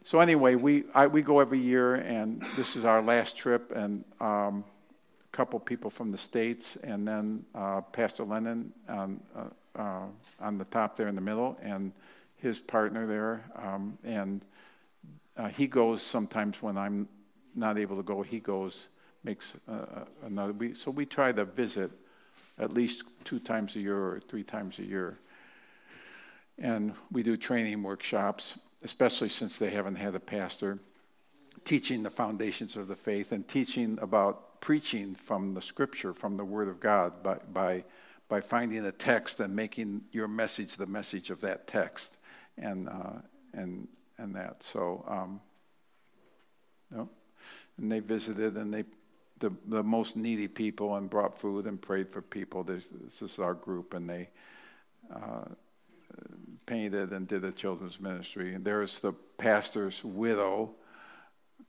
[0.04, 4.04] so anyway, we, I, we go every year, and this is our last trip, and
[4.20, 4.66] um,
[5.34, 10.06] a couple people from the States, and then uh, Pastor Lennon on, uh, uh,
[10.42, 11.94] on the top there in the middle, and
[12.36, 13.46] his partner there.
[13.56, 14.44] Um, and
[15.38, 17.08] uh, he goes sometimes when I'm
[17.56, 18.90] not able to go, he goes,
[19.28, 20.54] makes uh, uh, another.
[20.54, 21.92] We, so we try to visit
[22.58, 25.20] at least two times a year or three times a year.
[26.58, 30.80] And we do training workshops, especially since they haven't had a pastor,
[31.66, 36.46] teaching the foundations of the faith and teaching about preaching from the scripture, from the
[36.46, 37.84] Word of God, by, by,
[38.30, 42.18] by finding a text and making your message the message of that text.
[42.58, 43.20] And, uh,
[43.54, 43.88] and
[44.18, 44.64] and that.
[44.64, 45.42] So, um,
[46.92, 47.10] no.
[47.78, 48.84] and they visited and they
[49.40, 52.64] the the most needy people and brought food and prayed for people.
[52.64, 54.30] This, this is our group, and they
[55.14, 55.46] uh,
[56.66, 58.54] painted and did a children's ministry.
[58.54, 60.72] And there's the pastor's widow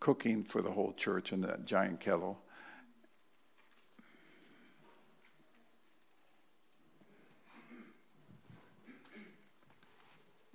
[0.01, 2.39] cooking for the whole church in that giant kettle.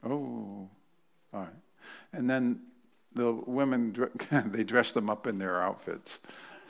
[0.05, 0.67] Oh,
[1.33, 1.49] all right.
[2.11, 2.61] And then
[3.13, 3.95] the women
[4.45, 6.19] they dressed them up in their outfits,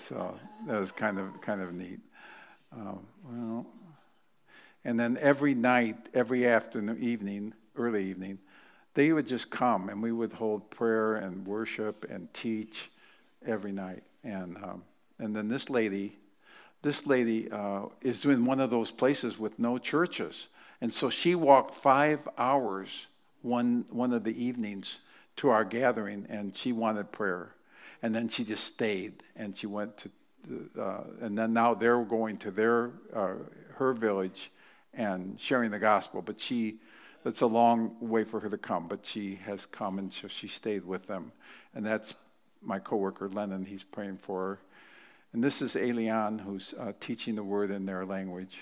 [0.08, 0.38] so
[0.68, 2.00] that was kind of kind of neat.
[2.72, 3.66] Um, well,
[4.84, 8.39] and then every night, every afternoon, evening, early evening,
[8.94, 12.89] they would just come and we would hold prayer and worship and teach
[13.46, 14.04] every night.
[14.24, 14.84] And um,
[15.20, 16.18] and then this lady,
[16.82, 20.48] this lady uh, is in one of those places with no churches,
[20.82, 23.08] and so she walked five hours
[23.42, 25.00] one one of the evenings
[25.38, 27.54] to our gathering, and she wanted prayer.
[28.04, 30.12] And then she just stayed, and she went to,
[30.78, 33.36] uh, and then now they're going to their uh,
[33.76, 34.52] her village
[34.94, 36.22] and sharing the gospel.
[36.22, 36.80] But she,
[37.24, 40.50] it's a long way for her to come, but she has come, and so she
[40.50, 41.32] stayed with them.
[41.74, 42.13] And that's
[42.62, 43.66] my coworker Lennon.
[43.66, 44.60] He's praying for her.
[45.32, 48.60] And this is Elian, who's uh, teaching the word in their language.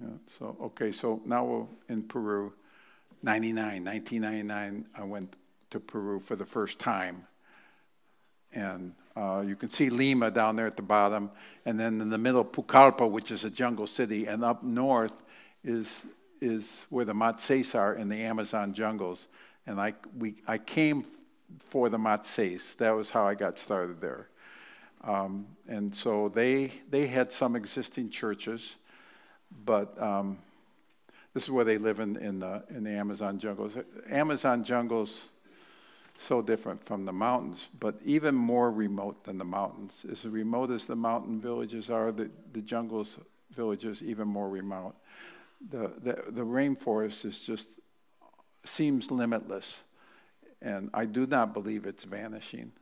[0.00, 2.52] Yeah, so, okay, so now we're in Peru.
[3.22, 5.34] 99, 1999, I went
[5.70, 7.24] to Peru for the first time.
[8.52, 11.30] And uh, you can see Lima down there at the bottom.
[11.64, 14.26] And then in the middle, Pucallpa, which is a jungle city.
[14.26, 15.24] And up north
[15.62, 16.06] is,
[16.40, 19.28] is where the Matses are in the Amazon jungles.
[19.66, 21.04] And I, we, I came
[21.58, 22.74] for the Matses.
[22.74, 24.28] That was how I got started there.
[25.02, 28.76] Um, and so they, they had some existing churches
[29.64, 30.38] but um,
[31.32, 33.76] this is where they live in, in, the, in the Amazon jungles.
[34.08, 35.22] Amazon jungles,
[36.16, 40.06] so different from the mountains, but even more remote than the mountains.
[40.10, 43.18] As remote as the mountain villages are, the, the jungles
[43.50, 44.94] villages even more remote.
[45.70, 47.68] The, the, the rainforest is just
[48.64, 49.82] seems limitless.
[50.62, 52.72] And I do not believe it's vanishing,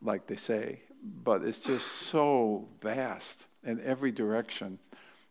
[0.00, 4.78] like they say, but it's just so vast in every direction.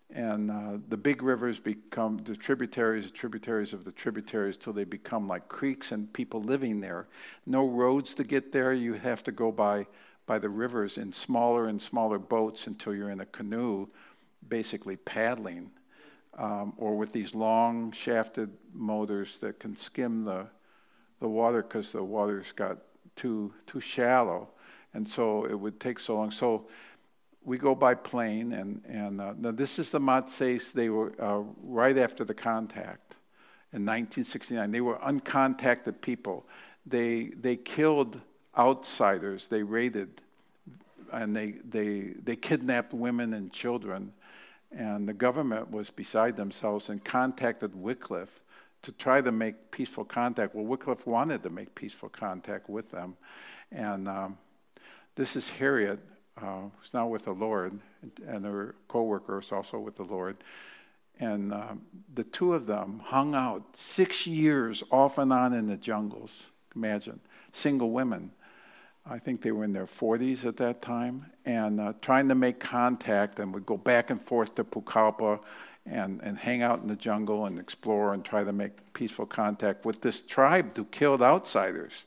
[0.10, 5.28] And uh, the big rivers become the tributaries, tributaries of the tributaries, till they become
[5.28, 7.08] like creeks and people living there.
[7.46, 8.72] No roads to get there.
[8.72, 9.88] You have to go by
[10.26, 13.88] by the rivers in smaller and smaller boats until you're in a canoe,
[14.48, 15.72] basically paddling,
[16.38, 20.48] um, or with these long shafted motors that can skim the
[21.20, 22.78] the water because the water's got
[23.16, 24.50] too too shallow,
[24.94, 26.32] and so it would take so long.
[26.32, 26.68] So
[27.48, 30.74] we go by plane, and, and uh, this is the Matses.
[30.74, 33.16] They were uh, right after the contact
[33.72, 34.70] in 1969.
[34.70, 36.46] They were uncontacted people.
[36.86, 38.20] They, they killed
[38.58, 40.22] outsiders, they raided,
[41.14, 44.12] and they, they, they kidnapped women and children.
[44.70, 48.42] And the government was beside themselves and contacted Wycliffe
[48.82, 50.54] to try to make peaceful contact.
[50.54, 53.16] Well, Wycliffe wanted to make peaceful contact with them.
[53.72, 54.38] And um,
[55.16, 56.00] this is Harriet,
[56.42, 57.80] uh, who's now with the Lord,
[58.26, 60.38] and her co-worker is also with the Lord.
[61.20, 61.74] And uh,
[62.14, 66.48] the two of them hung out six years off and on in the jungles.
[66.76, 67.20] Imagine,
[67.54, 68.32] single women.
[69.10, 72.60] I think they were in their 40s at that time, and uh, trying to make
[72.60, 75.40] contact, and would go back and forth to Pucallpa
[75.86, 79.86] and, and hang out in the jungle and explore and try to make peaceful contact
[79.86, 82.06] with this tribe who killed outsiders.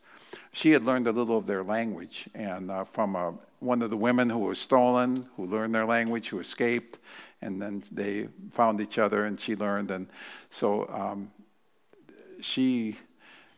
[0.53, 3.97] she had learned a little of their language, and uh, from a, one of the
[3.97, 6.99] women who was stolen, who learned their language, who escaped,
[7.43, 10.09] and then they found each other, and she learned, and
[10.51, 11.31] so um,
[12.41, 12.97] she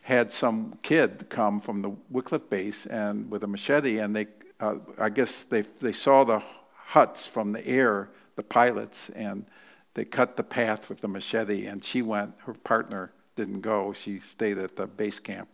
[0.03, 4.27] had some kid come from the Wycliffe base and with a machete, and they,
[4.61, 6.43] uh, I guess they they saw the
[6.75, 9.47] huts from the air, the pilots, and
[9.95, 12.35] they cut the path with the machete, and she went.
[12.38, 13.93] Her partner didn't go.
[13.93, 15.49] She stayed at the base camp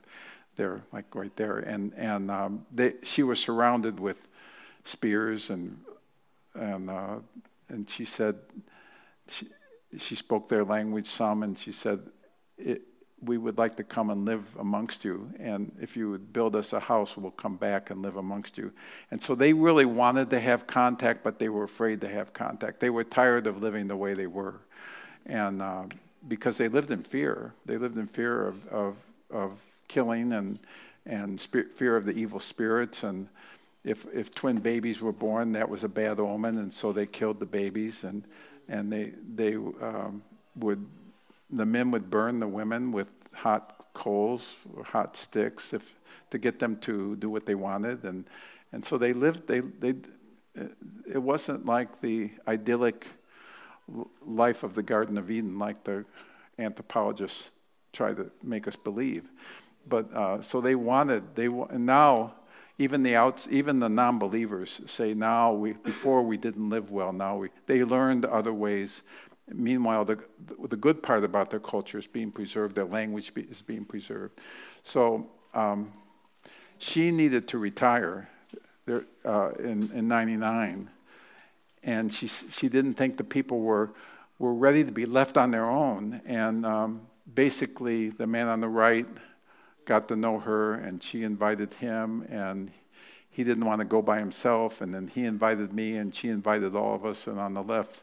[0.57, 4.29] there, like right there, and and um, they, she was surrounded with
[4.89, 5.79] spears and
[6.55, 7.17] and uh,
[7.69, 8.37] and she said
[9.29, 9.47] she,
[9.99, 12.01] she spoke their language some, and she said
[13.21, 15.31] we would like to come and live amongst you.
[15.41, 18.73] And if you would build us a house, we'll come back and live amongst you.
[19.11, 22.81] And so they really wanted to have contact, but they were afraid to have contact.
[22.81, 24.61] They were tired of living the way they were.
[25.27, 25.85] And uh,
[26.29, 28.97] because they lived in fear, they lived in fear of, of,
[29.31, 30.61] of killing and,
[31.05, 33.03] and fear of the evil spirits.
[33.03, 33.29] And
[33.89, 36.59] if, if twin babies were born, that was a bad omen.
[36.59, 38.05] And so they killed the babies.
[38.05, 38.25] And,
[38.69, 40.23] and they, they um,
[40.57, 40.87] would
[41.51, 45.95] the men would burn the women with hot coals or hot sticks if,
[46.31, 48.05] to get them to do what they wanted.
[48.05, 48.25] And,
[48.73, 49.95] and so they lived, they, they,
[51.11, 53.07] it wasn't like the idyllic
[54.27, 56.05] life of the Garden of Eden, like the
[56.59, 57.51] anthropologists
[57.93, 59.31] try to make us believe.
[59.89, 62.35] But uh, so they wanted, they and now
[62.79, 67.13] even the outs, even the non-believers say now we before we didn't live well.
[67.13, 69.03] Now we they learned other ways
[69.53, 70.19] Meanwhile, the,
[70.69, 74.39] the good part about their culture is being preserved, their language is being preserved.
[74.83, 75.93] So um,
[76.79, 78.29] she needed to retire
[78.85, 80.91] there, uh, in, in 99.
[81.83, 83.91] And she, she didn't think the people were,
[84.39, 86.21] were ready to be left on their own.
[86.27, 89.07] And um, basically, the man on the right
[89.89, 92.71] got to know her, and she invited him, and
[93.31, 94.81] he didn't want to go by himself.
[94.81, 97.27] And then he invited me, and she invited all of us.
[97.27, 98.03] And on the left,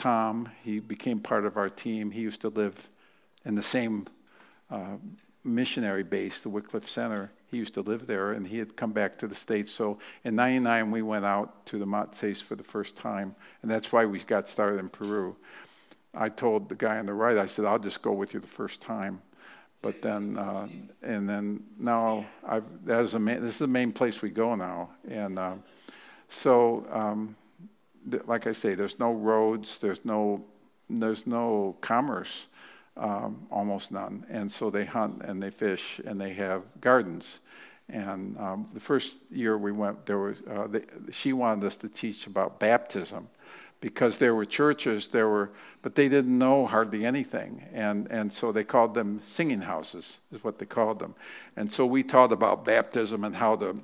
[0.00, 0.48] Tom.
[0.62, 2.10] He became part of our team.
[2.12, 2.88] He used to live
[3.44, 4.06] in the same
[4.70, 4.96] uh,
[5.44, 7.32] missionary base, the Wycliffe Center.
[7.50, 9.70] He used to live there, and he had come back to the States.
[9.70, 13.92] So in 99, we went out to the Matses for the first time, and that's
[13.92, 15.36] why we got started in Peru.
[16.14, 18.46] I told the guy on the right, I said, I'll just go with you the
[18.46, 19.20] first time.
[19.82, 20.68] But then, uh,
[21.02, 24.90] and then now, I've, that is main, this is the main place we go now.
[25.08, 25.54] And uh,
[26.28, 27.36] so, um,
[28.26, 30.44] like I say, there's no roads, there's no,
[30.90, 32.46] there's no commerce,
[32.96, 34.26] um, almost none.
[34.28, 37.38] And so they hunt and they fish and they have gardens.
[37.88, 40.68] And um, the first year we went, there was uh,
[41.10, 43.28] she wanted us to teach about baptism
[43.80, 45.50] because there were churches, there were,
[45.82, 50.44] but they didn't know hardly anything, and and so they called them singing houses, is
[50.44, 51.14] what they called them,
[51.56, 53.80] and so we taught about baptism and how to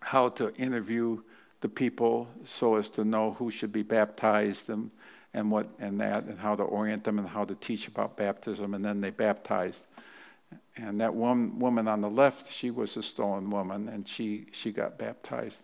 [0.00, 1.20] how to interview
[1.60, 4.90] the people so as to know who should be baptized and,
[5.34, 8.74] and what and that and how to orient them and how to teach about baptism.
[8.74, 9.82] And then they baptized.
[10.76, 14.70] And that one woman on the left she was a stolen woman and she she
[14.70, 15.58] got baptized.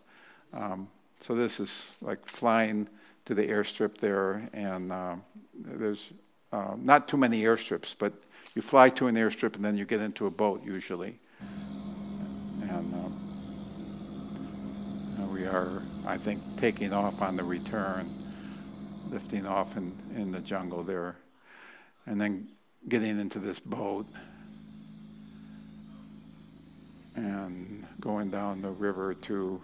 [0.53, 0.89] Um,
[1.21, 2.89] so this is like flying
[3.25, 5.15] to the airstrip there and uh,
[5.55, 6.13] there's
[6.53, 8.13] uh, not too many airstrips but
[8.55, 11.19] you fly to an airstrip and then you get into a boat usually.
[12.63, 13.19] And um,
[15.33, 18.11] we are, I think, taking off on the return,
[19.11, 21.17] lifting off in, in the jungle there,
[22.07, 22.49] and then
[22.89, 24.07] getting into this boat
[27.15, 29.63] and going down the river to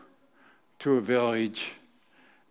[0.78, 1.72] to a village,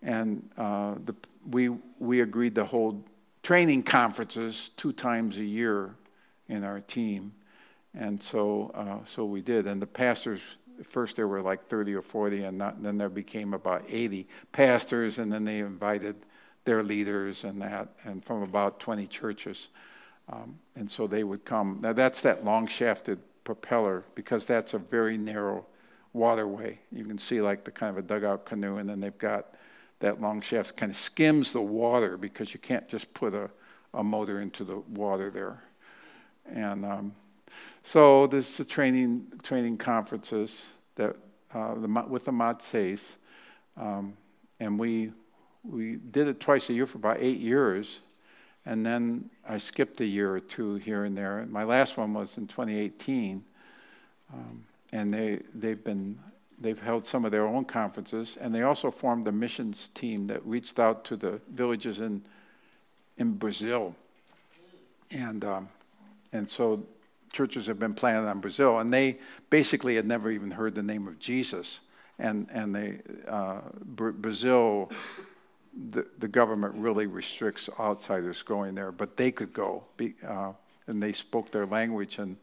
[0.01, 1.15] and uh, the,
[1.49, 3.03] we we agreed to hold
[3.43, 5.95] training conferences two times a year
[6.47, 7.33] in our team,
[7.93, 10.41] and so uh, so we did, and the pastors
[10.83, 15.17] first there were like 30 or 40, and, not, then there became about 80 pastors,
[15.17, 16.15] and then they invited
[16.65, 19.69] their leaders and that, and from about 20 churches.
[20.29, 21.79] Um, and so they would come.
[21.81, 25.65] Now that's that long shafted propeller because that's a very narrow
[26.11, 26.79] waterway.
[26.91, 29.55] You can see like the kind of a dugout canoe, and then they've got
[29.99, 33.49] that long shaft kind of skims the water because you can't just put a,
[33.93, 35.63] a motor into the water there.
[36.45, 37.15] And um,
[37.83, 41.15] so this is the training training conferences that
[41.53, 43.17] uh, the, with the Matses,
[43.75, 44.15] um,
[44.59, 45.11] and we
[45.63, 47.99] we did it twice a year for about eight years,
[48.65, 51.39] and then I skipped a year or two here and there.
[51.39, 53.43] And my last one was in 2018,
[54.33, 56.19] um, and they they've been
[56.59, 60.45] they've held some of their own conferences, and they also formed a missions team that
[60.45, 62.21] reached out to the villages in
[63.17, 63.95] in Brazil,
[65.11, 65.69] and um,
[66.33, 66.83] and so
[67.31, 71.07] churches have been planted on Brazil, and they basically had never even heard the name
[71.07, 71.81] of Jesus.
[72.19, 74.89] And, and they, uh, Brazil,
[75.91, 79.83] the, the government really restricts outsiders going there, but they could go.
[79.97, 80.53] Be, uh,
[80.87, 82.37] and they spoke their language, and,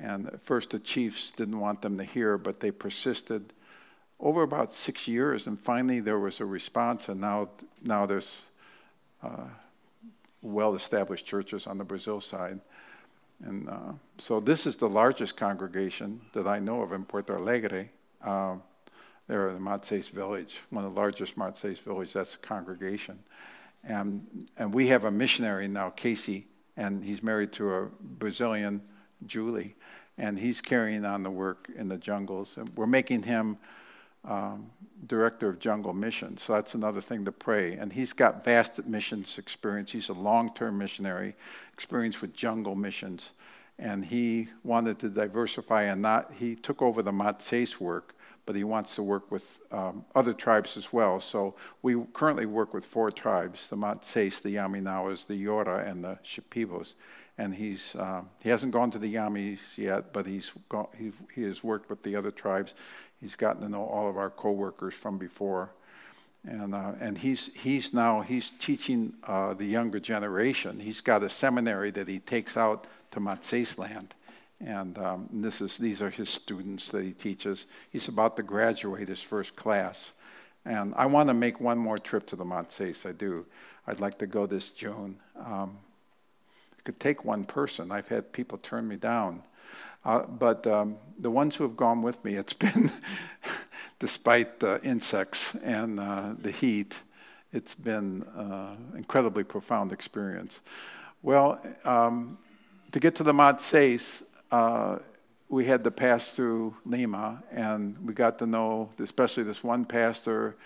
[0.00, 3.52] and at first the chiefs didn't want them to hear, but they persisted
[4.20, 7.48] over about six years, and finally there was a response, and now,
[7.82, 8.36] now there's
[9.22, 9.44] uh,
[10.42, 12.60] well established churches on the Brazil side.
[13.44, 17.90] And uh, so this is the largest congregation that I know of in Porto Alegre.
[18.22, 18.56] Uh,
[19.28, 22.14] they're in the Matses village, one of the largest Matses villages.
[22.14, 23.20] That's a congregation.
[23.84, 28.82] And, and we have a missionary now, Casey, and he's married to a Brazilian,
[29.26, 29.74] Julie,
[30.16, 32.56] and he's carrying on the work in the jungles.
[32.56, 33.58] And we're making him
[34.24, 34.70] um,
[35.06, 36.42] director of jungle missions.
[36.42, 37.74] So that's another thing to pray.
[37.74, 39.92] And he's got vast missions experience.
[39.92, 41.34] He's a long term missionary,
[41.72, 43.30] experience with jungle missions.
[43.78, 48.64] And he wanted to diversify and not, he took over the Matses work, but he
[48.64, 51.20] wants to work with um, other tribes as well.
[51.20, 56.18] So we currently work with four tribes the Matses, the Yaminawas, the Yora, and the
[56.24, 56.94] Shipibos.
[57.38, 61.44] And he's, uh, he hasn't gone to the Yamis yet, but he's gone, he, he
[61.44, 62.74] has worked with the other tribes.
[63.20, 65.70] He's gotten to know all of our coworkers from before,
[66.44, 70.78] and uh, and he's he's now he's teaching uh, the younger generation.
[70.78, 74.14] He's got a seminary that he takes out to Matses land,
[74.60, 77.66] and um, this is these are his students that he teaches.
[77.90, 80.12] He's about to graduate his first class,
[80.64, 83.04] and I want to make one more trip to the Matses.
[83.04, 83.46] I do.
[83.86, 85.18] I'd like to go this June.
[85.36, 85.78] Um,
[86.84, 87.90] could take one person.
[87.90, 89.42] I've had people turn me down.
[90.04, 92.90] Uh, but um, the ones who have gone with me, it's been,
[93.98, 97.00] despite the insects and uh, the heat,
[97.52, 100.60] it's been uh, incredibly profound experience.
[101.22, 102.38] Well, um,
[102.92, 104.98] to get to the Matses, uh,
[105.48, 110.56] we had to pass through Lima, and we got to know, especially this one pastor,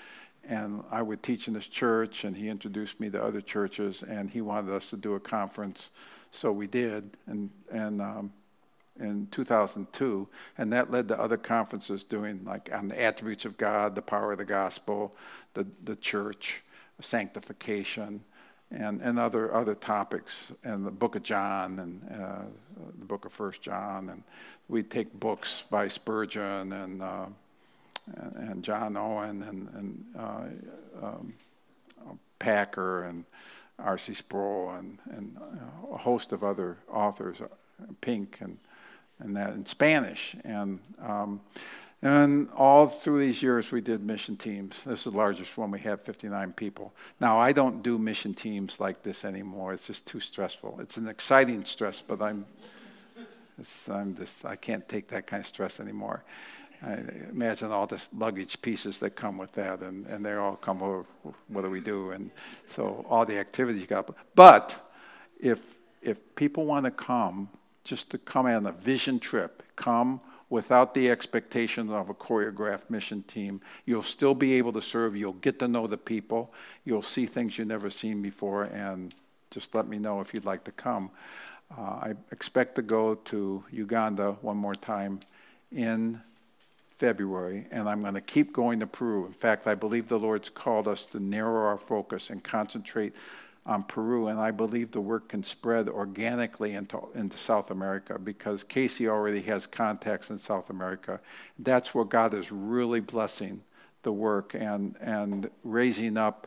[0.48, 4.30] and I would teach in this church, and he introduced me to other churches, and
[4.30, 5.90] he wanted us to do a conference,
[6.30, 8.32] so we did, and and um,
[9.00, 10.28] in 2002,
[10.58, 14.32] and that led to other conferences doing like on the attributes of God, the power
[14.32, 15.14] of the gospel,
[15.54, 16.62] the, the church,
[17.00, 18.22] sanctification,
[18.70, 22.42] and, and other other topics, and the book of John and uh,
[22.98, 24.22] the book of First John, and
[24.68, 27.26] we take books by Spurgeon and uh,
[28.36, 31.34] and, John Owen and, and uh, um,
[32.38, 33.24] Packer and
[33.78, 34.14] R.C.
[34.14, 35.36] Sproul and, and
[35.92, 37.38] a host of other authors,
[38.00, 38.58] Pink and
[39.22, 40.36] and that in Spanish.
[40.44, 41.40] And, um,
[42.02, 44.82] and all through these years, we did mission teams.
[44.82, 45.70] This is the largest one.
[45.70, 46.92] We had, 59 people.
[47.20, 49.72] Now, I don't do mission teams like this anymore.
[49.72, 50.80] It's just too stressful.
[50.80, 52.44] It's an exciting stress, but I'm,
[53.88, 56.24] I'm just, I can't take that kind of stress anymore.
[56.84, 56.98] I
[57.30, 61.04] imagine all the luggage pieces that come with that, and, and they all come over,
[61.48, 62.10] what do we do?
[62.10, 62.30] And
[62.66, 64.14] so all the activities you got.
[64.34, 64.92] But
[65.40, 65.60] if,
[66.02, 67.48] if people want to come,
[67.84, 69.62] just to come on a vision trip.
[69.76, 70.20] Come
[70.50, 73.60] without the expectations of a choreographed mission team.
[73.86, 75.16] You'll still be able to serve.
[75.16, 76.52] You'll get to know the people.
[76.84, 78.64] You'll see things you've never seen before.
[78.64, 79.14] And
[79.50, 81.10] just let me know if you'd like to come.
[81.76, 85.20] Uh, I expect to go to Uganda one more time
[85.74, 86.20] in
[87.02, 89.26] February, and I'm going to keep going to Peru.
[89.26, 93.12] In fact, I believe the Lord's called us to narrow our focus and concentrate
[93.66, 98.62] on Peru, and I believe the work can spread organically into, into South America because
[98.62, 101.18] Casey already has contacts in South America.
[101.58, 103.62] That's where God is really blessing
[104.04, 106.46] the work and, and raising up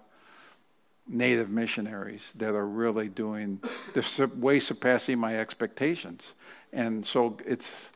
[1.05, 3.59] native missionaries that are really doing,
[3.93, 6.33] they're way surpassing my expectations.
[6.71, 7.91] And so it's,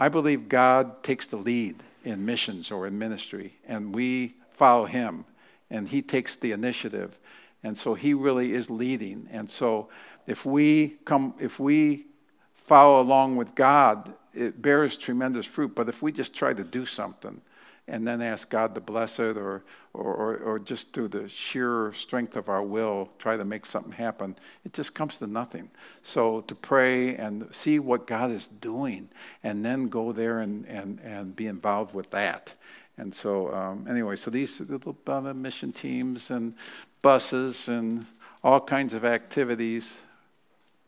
[0.00, 5.26] I believe God takes the lead in missions or in ministry, and we follow Him,
[5.70, 7.16] and He takes the initiative.
[7.62, 9.28] And so he really is leading.
[9.30, 9.88] And so
[10.26, 12.06] if we come, if we
[12.54, 15.74] follow along with God, it bears tremendous fruit.
[15.74, 17.40] But if we just try to do something
[17.88, 22.36] and then ask God to bless it, or, or, or, just through the sheer strength
[22.36, 25.70] of our will, try to make something happen, it just comes to nothing.
[26.02, 29.08] So to pray and see what God is doing,
[29.42, 32.54] and then go there and, and, and be involved with that.
[32.96, 36.54] And so, um, anyway, so these little uh, mission teams and
[37.02, 38.06] buses and
[38.44, 39.96] all kinds of activities.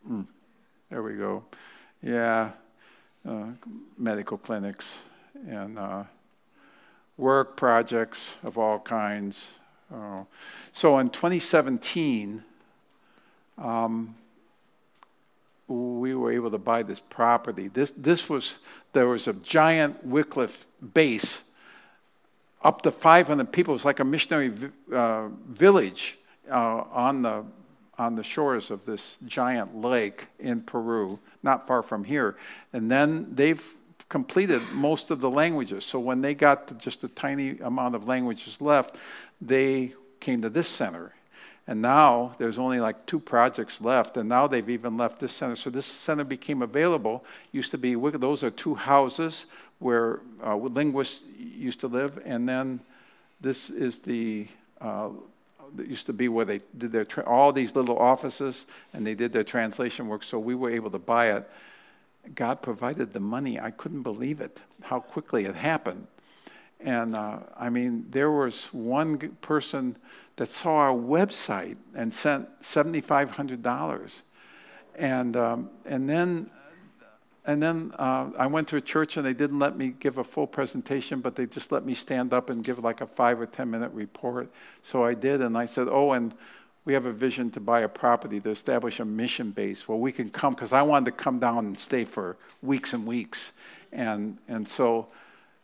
[0.09, 0.27] Mm,
[0.89, 1.43] there we go.
[2.01, 2.51] Yeah,
[3.27, 3.45] uh,
[3.97, 4.99] medical clinics
[5.47, 6.03] and uh,
[7.17, 9.51] work projects of all kinds.
[9.93, 10.23] Uh,
[10.71, 12.43] so in 2017,
[13.57, 14.15] um,
[15.67, 17.67] we were able to buy this property.
[17.67, 18.57] This, this was,
[18.93, 21.43] there was a giant Wycliffe base,
[22.63, 23.73] up to 500 people.
[23.73, 24.51] It was like a missionary
[24.91, 26.17] uh, village
[26.49, 27.43] uh, on, the,
[27.97, 32.35] on the shores of this giant lake in Peru, not far from here.
[32.71, 33.63] And then they've
[34.13, 35.83] completed most of the languages.
[35.83, 38.95] So when they got just a tiny amount of languages left,
[39.41, 41.13] they came to this center
[41.67, 45.55] and now there's only like two projects left, and now they've even left this center.
[45.55, 47.23] So this center became available.
[47.53, 49.45] Used to be those are two houses
[49.79, 52.81] where uh, linguists used to live, and then
[53.39, 54.47] this is the
[54.81, 55.09] uh,
[55.75, 59.15] that used to be where they did their tra- all these little offices, and they
[59.15, 60.23] did their translation work.
[60.23, 61.49] So we were able to buy it.
[62.35, 63.59] God provided the money.
[63.59, 66.07] I couldn't believe it how quickly it happened.
[66.79, 69.95] And uh, I mean, there was one person
[70.35, 74.11] that saw our website and sent $7,500.
[74.95, 76.49] And, um, and then,
[77.45, 80.23] and then uh, I went to a church and they didn't let me give a
[80.23, 83.45] full presentation, but they just let me stand up and give like a five or
[83.45, 84.51] 10 minute report.
[84.81, 86.33] So I did, and I said, Oh, and
[86.85, 90.11] we have a vision to buy a property to establish a mission base where we
[90.11, 93.53] can come, because I wanted to come down and stay for weeks and weeks.
[93.91, 95.07] And, and so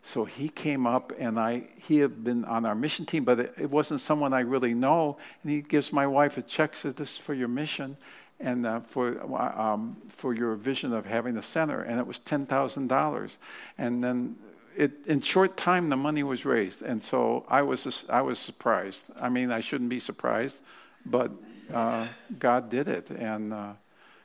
[0.02, 3.54] so he came up, and I he had been on our mission team, but it,
[3.60, 5.18] it wasn't someone I really know.
[5.44, 7.98] And he gives my wife a check, says, "This is for your mission."
[8.40, 9.22] and uh, for
[9.60, 13.38] um, for your vision of having a center, and it was ten thousand dollars,
[13.78, 14.36] and then
[14.78, 19.06] it, in short time the money was raised, and so I was I was surprised.
[19.20, 20.62] I mean, I shouldn't be surprised,
[21.10, 21.32] but
[21.74, 22.08] uh,
[22.38, 23.54] God did it, and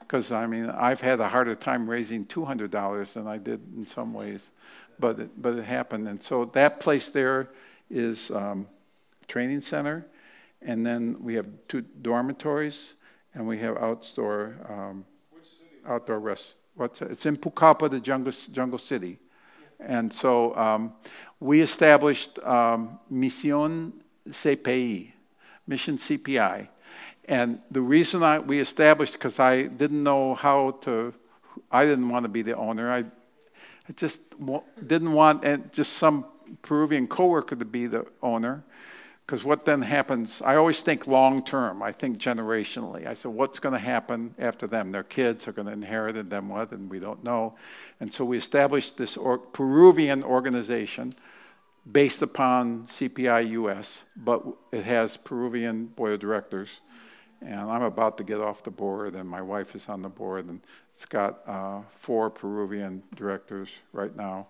[0.01, 3.39] because uh, I mean I've had a harder time raising two hundred dollars than I
[3.39, 4.51] did in some ways
[4.99, 6.09] but it, but it happened.
[6.09, 7.49] And so that place there
[7.91, 8.66] is um,
[9.28, 10.07] training center,
[10.62, 12.95] and then we have two dormitories,
[13.35, 15.05] and we have outdoor um,
[15.87, 16.55] outdoor rest.
[16.74, 17.11] What's it?
[17.11, 19.18] It's in Pucallpa, the jungle jungle city,
[19.80, 20.93] and so um,
[21.41, 23.93] we established um, Mission
[24.28, 25.12] CPI,
[25.66, 26.68] Mission CPI,
[27.29, 31.14] and the reason I, we established because I didn't know how to.
[31.70, 32.91] I didn't want to be the owner.
[32.93, 33.05] I
[33.89, 34.20] I just
[34.87, 36.25] didn't want just some
[36.62, 38.64] Peruvian coworker to be the owner,
[39.27, 40.41] because what then happens?
[40.43, 41.83] I always think long term.
[41.83, 43.07] I think generationally.
[43.07, 44.93] I said, what's going to happen after them?
[44.93, 46.72] Their kids are going to inherit and then what?
[46.72, 47.55] And we don't know.
[48.01, 51.12] And so we established this or- Peruvian organization
[51.91, 56.81] based upon CPI US, but it has Peruvian board of directors.
[57.45, 60.47] And I'm about to get off the board, and my wife is on the board,
[60.47, 60.61] and
[60.95, 64.47] it's got uh, four Peruvian directors right now.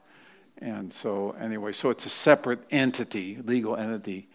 [0.58, 4.28] And so, anyway, so it's a separate entity, legal entity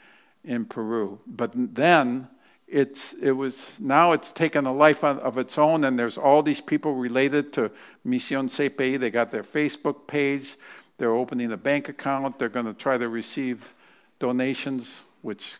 [0.44, 1.20] in Peru.
[1.26, 2.28] But then
[2.68, 6.62] it's, it was, now it's taken a life of its own, and there's all these
[6.62, 7.72] people related to
[8.04, 9.00] Mission CPI.
[9.00, 10.56] They got their Facebook page,
[10.98, 13.74] they're opening a bank account, they're going to try to receive
[14.20, 15.56] donations, which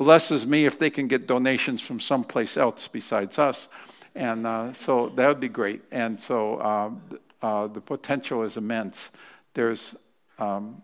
[0.00, 3.68] blesses me if they can get donations from someplace else besides us.
[4.14, 5.82] And uh, so that would be great.
[5.92, 6.90] And so uh,
[7.42, 9.10] uh, the potential is immense.
[9.52, 9.94] There's,
[10.38, 10.80] um,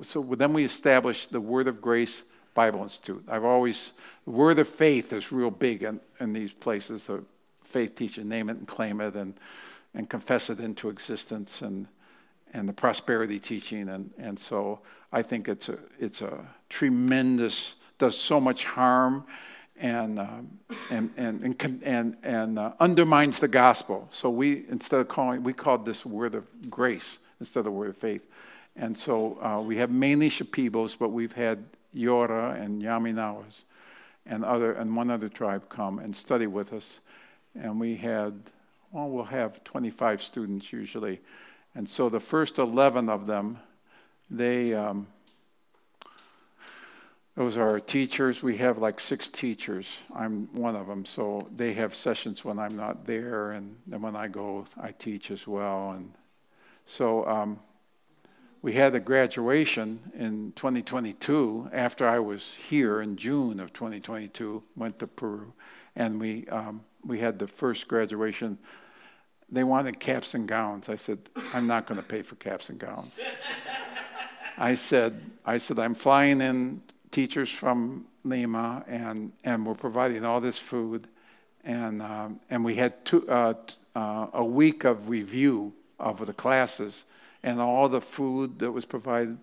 [0.00, 2.22] so then we established the Word of Grace
[2.54, 3.22] Bible Institute.
[3.28, 3.92] I've always,
[4.24, 7.06] Word of Faith is real big in, in these places.
[7.06, 7.22] The
[7.64, 9.34] faith teaching, name it and claim it and,
[9.94, 11.86] and confess it into existence and,
[12.54, 13.90] and the prosperity teaching.
[13.90, 14.80] And, and so
[15.12, 19.24] I think it's a, it's a tremendous, does so much harm
[19.76, 20.26] and, uh,
[20.90, 24.08] and, and, and, and, and uh, undermines the gospel.
[24.12, 27.96] So we, instead of calling, we called this word of grace instead of word of
[27.96, 28.24] faith.
[28.76, 31.64] And so uh, we have mainly Shipibos, but we've had
[31.94, 33.62] Yora and Yaminawas
[34.26, 37.00] and other and one other tribe come and study with us.
[37.54, 38.34] And we had,
[38.90, 41.20] well, we'll have 25 students usually.
[41.74, 43.58] And so the first 11 of them,
[44.30, 45.06] they, um,
[47.36, 48.42] those are our teachers.
[48.42, 49.98] We have like six teachers.
[50.14, 51.04] I'm one of them.
[51.04, 55.30] So they have sessions when I'm not there, and then when I go, I teach
[55.32, 55.92] as well.
[55.92, 56.12] And
[56.86, 57.58] so um,
[58.62, 65.00] we had a graduation in 2022 after I was here in June of 2022, went
[65.00, 65.52] to Peru,
[65.96, 68.58] and we, um, we had the first graduation.
[69.50, 70.88] They wanted caps and gowns.
[70.88, 71.18] I said,
[71.52, 73.12] I'm not going to pay for caps and gowns.
[74.56, 76.80] I said, I said, I'm flying in
[77.14, 81.06] teachers from Lima, and, and we're providing all this food.
[81.64, 83.54] And, um, and we had two, uh,
[83.94, 87.04] uh, a week of review of the classes
[87.44, 89.38] and all the food that was provided.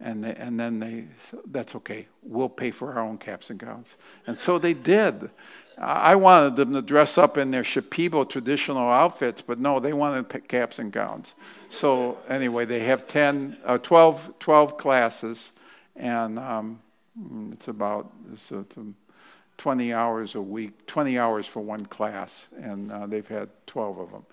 [0.00, 1.04] And, they, and then they,
[1.50, 3.94] that's okay, we'll pay for our own caps and gowns.
[4.26, 5.28] And so they did.
[5.76, 10.48] I wanted them to dress up in their Shipibo traditional outfits, but no, they wanted
[10.48, 11.34] caps and gowns.
[11.68, 15.52] So anyway, they have 10, uh, 12, 12 classes,
[15.94, 16.80] and um,
[17.52, 18.64] it's about it's a,
[19.58, 24.10] 20 hours a week, 20 hours for one class, and uh, they've had 12 of
[24.10, 24.26] them.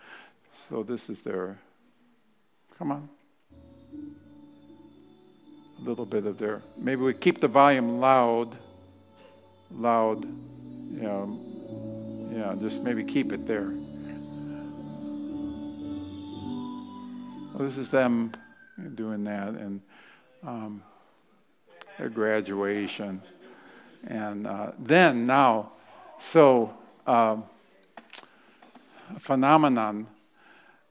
[0.69, 1.59] So this is their,
[2.77, 3.09] come on.
[5.77, 8.57] A little bit of their, maybe we keep the volume loud,
[9.71, 10.25] loud,
[10.93, 11.25] yeah,
[12.31, 13.71] yeah, just maybe keep it there.
[17.53, 18.31] Well, this is them
[18.95, 19.81] doing that, and
[20.43, 20.81] um,
[21.99, 23.21] their graduation.
[24.07, 25.73] And uh, then, now,
[26.17, 26.73] so
[27.05, 27.37] uh,
[29.19, 30.07] phenomenon.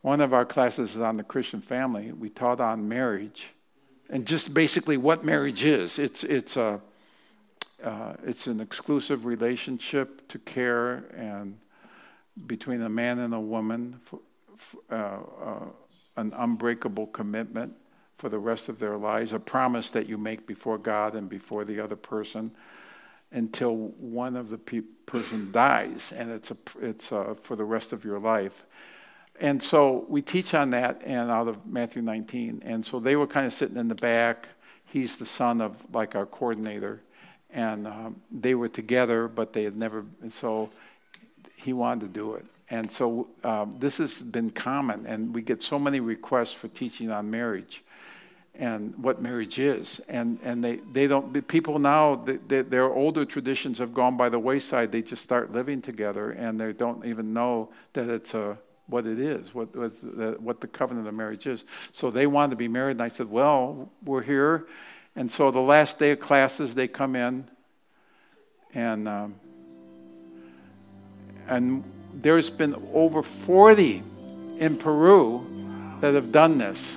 [0.02, 2.12] One of our classes is on the Christian family.
[2.12, 3.48] We taught on marriage,
[4.08, 5.98] and just basically what marriage is.
[5.98, 6.80] It's it's a
[7.82, 11.58] uh, it's an exclusive relationship to care and
[12.46, 14.20] between a man and a woman, for,
[14.56, 15.64] for, uh, uh,
[16.16, 17.74] an unbreakable commitment
[18.18, 21.64] for the rest of their lives, a promise that you make before God and before
[21.64, 22.50] the other person
[23.30, 27.92] until one of the pe- person dies, and it's a, it's a, for the rest
[27.92, 28.64] of your life.
[29.40, 32.62] And so we teach on that and out of Matthew 19.
[32.64, 34.48] And so they were kind of sitting in the back.
[34.84, 37.02] He's the son of like our coordinator,
[37.50, 40.04] and um, they were together, but they had never.
[40.22, 40.70] And so
[41.56, 42.46] he wanted to do it.
[42.70, 47.10] And so um, this has been common, and we get so many requests for teaching
[47.10, 47.84] on marriage
[48.58, 50.00] and what marriage is.
[50.08, 54.38] And, and they, they don't, people now, they, their older traditions have gone by the
[54.38, 54.90] wayside.
[54.90, 59.20] They just start living together and they don't even know that it's a, what it
[59.20, 61.64] is, what, what, the, what the covenant of marriage is.
[61.92, 64.66] So they wanted to be married, and I said, Well, we're here.
[65.14, 67.44] And so the last day of classes, they come in,
[68.72, 69.34] and, um,
[71.48, 71.84] and
[72.14, 74.02] there's been over 40
[74.58, 75.44] in Peru
[76.00, 76.96] that have done this.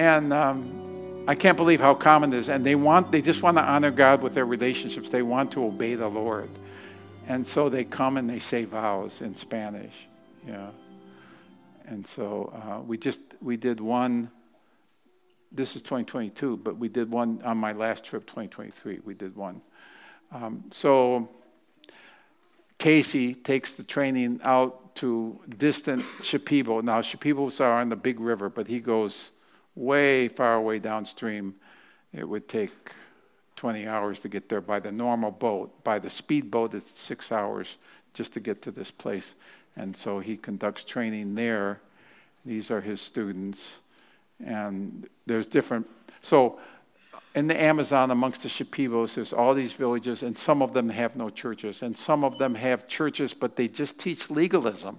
[0.00, 2.48] And um, I can't believe how common it is.
[2.48, 5.10] And they want, they just want to honor God with their relationships.
[5.10, 6.48] They want to obey the Lord.
[7.28, 9.92] And so they come and they say vows in Spanish.
[10.48, 10.68] Yeah.
[11.86, 14.30] And so uh, we just, we did one,
[15.52, 19.00] this is 2022, but we did one on my last trip, 2023.
[19.04, 19.60] We did one.
[20.32, 21.28] Um, so
[22.78, 26.82] Casey takes the training out to distant Shipibo.
[26.82, 29.28] Now, Shipibos are on the big river, but he goes
[29.74, 31.54] way far away downstream.
[32.12, 32.72] It would take
[33.56, 35.84] 20 hours to get there by the normal boat.
[35.84, 37.76] By the speedboat, it's six hours
[38.14, 39.34] just to get to this place.
[39.76, 41.80] And so he conducts training there.
[42.44, 43.78] These are his students.
[44.44, 45.88] And there's different.
[46.22, 46.58] So
[47.34, 51.14] in the Amazon, amongst the Shipibos, there's all these villages, and some of them have
[51.14, 51.82] no churches.
[51.82, 54.98] And some of them have churches, but they just teach legalism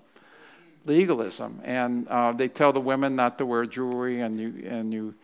[0.85, 5.15] legalism, and uh, they tell the women not to wear jewelry, and you and you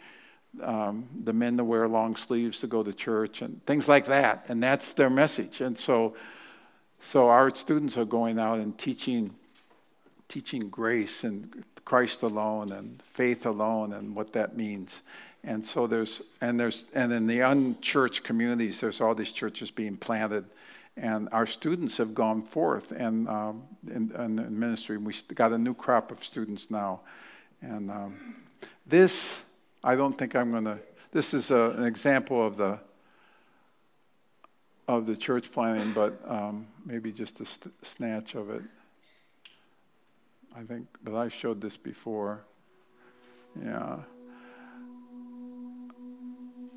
[0.62, 4.46] um, the men to wear long sleeves to go to church, and things like that.
[4.48, 5.62] And that's their message.
[5.62, 6.16] And so,
[7.00, 9.36] so our students are going out and teaching,
[10.28, 15.02] teaching grace and Christ alone and faith alone and what that means.
[15.44, 19.96] And so there's and there's and in the unchurched communities, there's all these churches being
[19.96, 20.46] planted
[20.98, 24.98] and our students have gone forth and um, in, in, ministry.
[24.98, 27.02] We got a new crop of students now,
[27.62, 28.36] and um,
[28.86, 29.46] this
[29.84, 30.80] I don't think I'm going to.
[31.12, 32.80] This is a, an example of the
[34.88, 38.64] of the church planting, but um, maybe just a st- snatch of it.
[40.56, 42.44] I think, but I showed this before.
[43.64, 43.98] Yeah.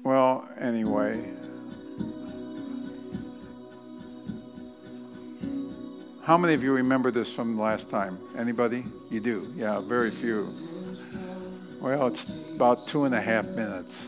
[0.02, 1.24] Well, anyway.
[6.30, 8.16] How many of you remember this from the last time?
[8.38, 8.84] Anybody?
[9.10, 9.52] You do?
[9.56, 10.46] Yeah, very few.
[11.80, 12.24] Well, it's
[12.54, 14.06] about two and a half minutes.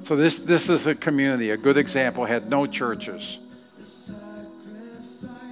[0.00, 3.38] So this this is a community, a good example, had no churches.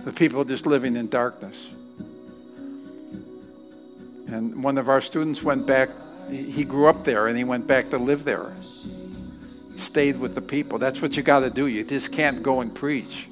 [0.06, 1.68] The people just living in darkness.
[4.26, 5.90] And one of our students went back,
[6.30, 8.54] he grew up there and he went back to live there.
[9.76, 10.78] Stayed with the people.
[10.78, 11.66] That's what you got to do.
[11.66, 13.28] You just can't go and preach.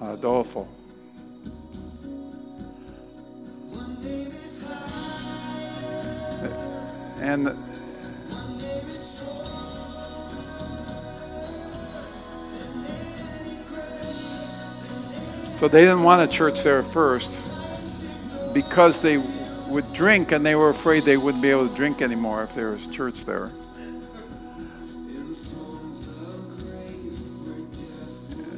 [0.00, 0.68] Adolfo.
[7.20, 7.56] And
[15.62, 17.30] So they didn't want a church there first
[18.52, 19.18] because they
[19.72, 22.70] would drink and they were afraid they wouldn't be able to drink anymore if there
[22.70, 23.50] was church there.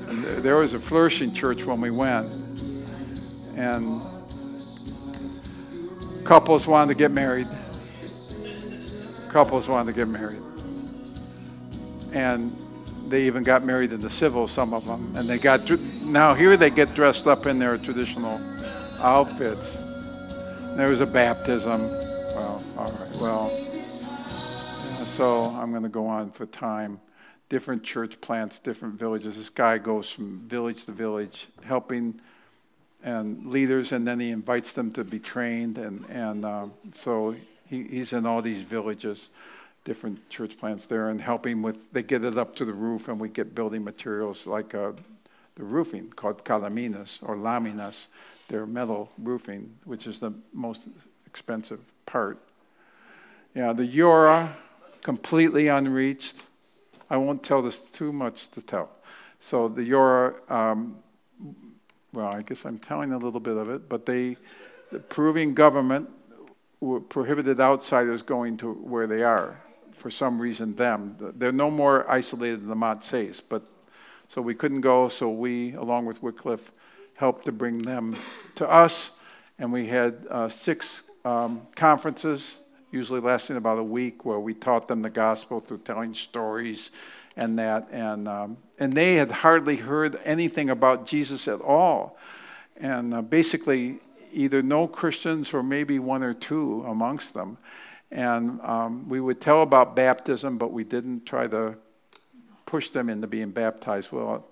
[0.08, 2.26] And there was a flourishing church when we went.
[3.56, 4.02] And
[6.24, 7.48] couples wanted to get married.
[9.28, 10.42] Couples wanted to get married.
[12.12, 12.56] And
[13.08, 15.14] they even got married in the civil, some of them.
[15.16, 15.70] And they got,
[16.02, 18.40] now here they get dressed up in their traditional
[18.98, 19.83] outfits.
[20.76, 21.82] There was a baptism.
[22.34, 23.16] Well, all right.
[23.20, 27.00] Well, so I'm going to go on for time.
[27.48, 29.36] Different church plants, different villages.
[29.36, 32.20] This guy goes from village to village, helping
[33.04, 35.78] and leaders, and then he invites them to be trained.
[35.78, 37.36] And, and uh, so
[37.70, 39.28] he, he's in all these villages,
[39.84, 43.20] different church plants there, and helping with, they get it up to the roof, and
[43.20, 44.90] we get building materials like uh,
[45.54, 48.08] the roofing called calaminas or laminas
[48.48, 50.82] their metal roofing, which is the most
[51.26, 52.38] expensive part.
[53.54, 54.52] Yeah, the Yora,
[55.02, 56.42] completely unreached.
[57.08, 58.90] I won't tell this too much to tell.
[59.40, 60.96] So the Yora, um,
[62.12, 64.36] well, I guess I'm telling a little bit of it, but they,
[64.90, 66.08] the Peruvian government
[67.08, 69.60] prohibited outsiders going to where they are.
[69.92, 71.16] For some reason, them.
[71.36, 73.66] They're no more isolated than the Matses, but
[74.28, 75.08] so we couldn't go.
[75.08, 76.72] So we, along with Wycliffe,
[77.16, 78.16] helped to bring them
[78.56, 79.10] to us.
[79.58, 82.58] And we had uh, six um, conferences,
[82.90, 86.90] usually lasting about a week, where we taught them the gospel through telling stories
[87.36, 87.88] and that.
[87.90, 92.18] And, um, and they had hardly heard anything about Jesus at all.
[92.76, 94.00] And uh, basically,
[94.32, 97.56] either no Christians or maybe one or two amongst them.
[98.10, 101.76] And um, we would tell about baptism, but we didn't try to
[102.66, 104.12] push them into being baptized.
[104.12, 104.46] Well,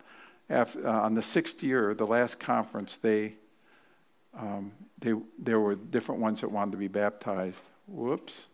[0.53, 3.35] after, uh, on the sixth year, the last conference, they,
[4.39, 7.61] um, they, there were different ones that wanted to be baptized.
[7.89, 8.47] Whoops.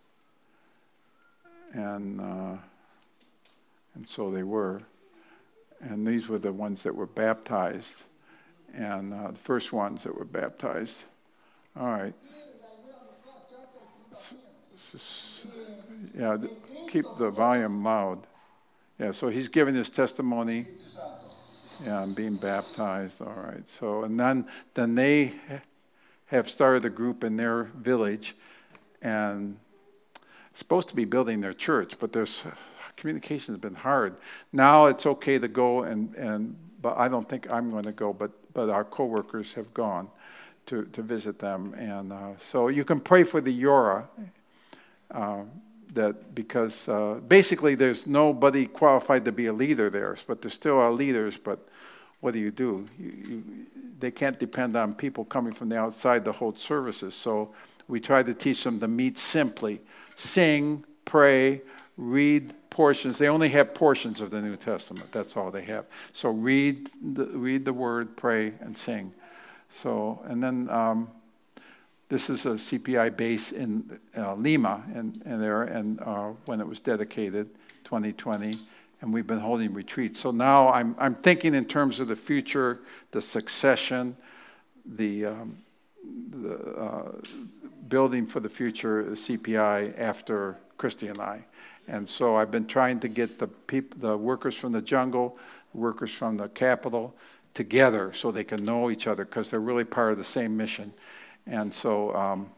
[1.72, 2.56] And, uh,
[3.94, 4.82] and so they were.
[5.80, 8.04] And these were the ones that were baptized.
[8.74, 10.96] And uh, the first ones that were baptized.
[11.78, 12.14] All right.
[16.16, 16.38] Yeah,
[16.88, 18.26] keep the volume loud.
[18.98, 20.66] Yeah, so he's giving his testimony.
[21.84, 23.20] Yeah, I'm being baptized.
[23.20, 23.68] All right.
[23.68, 25.34] So, and then then they
[26.26, 28.34] have started a group in their village,
[29.00, 29.58] and
[30.54, 32.42] supposed to be building their church, but there's
[32.96, 34.16] communication has been hard.
[34.52, 38.12] Now it's okay to go, and and but I don't think I'm going to go.
[38.12, 40.08] But but our coworkers have gone
[40.66, 44.08] to to visit them, and uh, so you can pray for the Yora.
[45.10, 45.42] Uh,
[45.94, 50.78] that because uh, basically there's nobody qualified to be a leader there, but there still
[50.78, 51.36] are leaders.
[51.36, 51.66] But
[52.20, 52.88] what do you do?
[52.98, 53.44] You, you,
[53.98, 57.14] they can't depend on people coming from the outside to hold services.
[57.14, 57.54] So
[57.88, 59.80] we try to teach them to meet simply,
[60.16, 61.62] sing, pray,
[61.96, 63.18] read portions.
[63.18, 65.10] They only have portions of the New Testament.
[65.10, 65.86] That's all they have.
[66.12, 69.12] So read the, read the word, pray, and sing.
[69.70, 70.68] So and then.
[70.70, 71.08] Um,
[72.08, 76.66] this is a CPI base in uh, Lima, and, and there, and uh, when it
[76.66, 77.48] was dedicated,
[77.84, 78.54] 2020,
[79.00, 80.18] and we've been holding retreats.
[80.18, 82.80] So now I'm I'm thinking in terms of the future,
[83.10, 84.16] the succession,
[84.84, 85.58] the um,
[86.30, 87.12] the uh,
[87.88, 91.44] building for the future CPI after Christy and I.
[91.86, 95.38] And so I've been trying to get the people, the workers from the jungle,
[95.72, 97.14] workers from the capital
[97.54, 100.92] together so they can know each other because they're really part of the same mission.
[101.48, 102.50] And so um,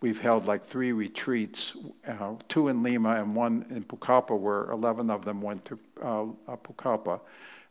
[0.00, 5.10] we've held like three retreats, uh, two in Lima and one in Pucallpa, where 11
[5.10, 7.20] of them went to uh, uh, Pucallpa.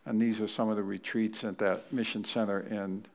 [0.05, 3.05] And these are some of the retreats at that mission center in,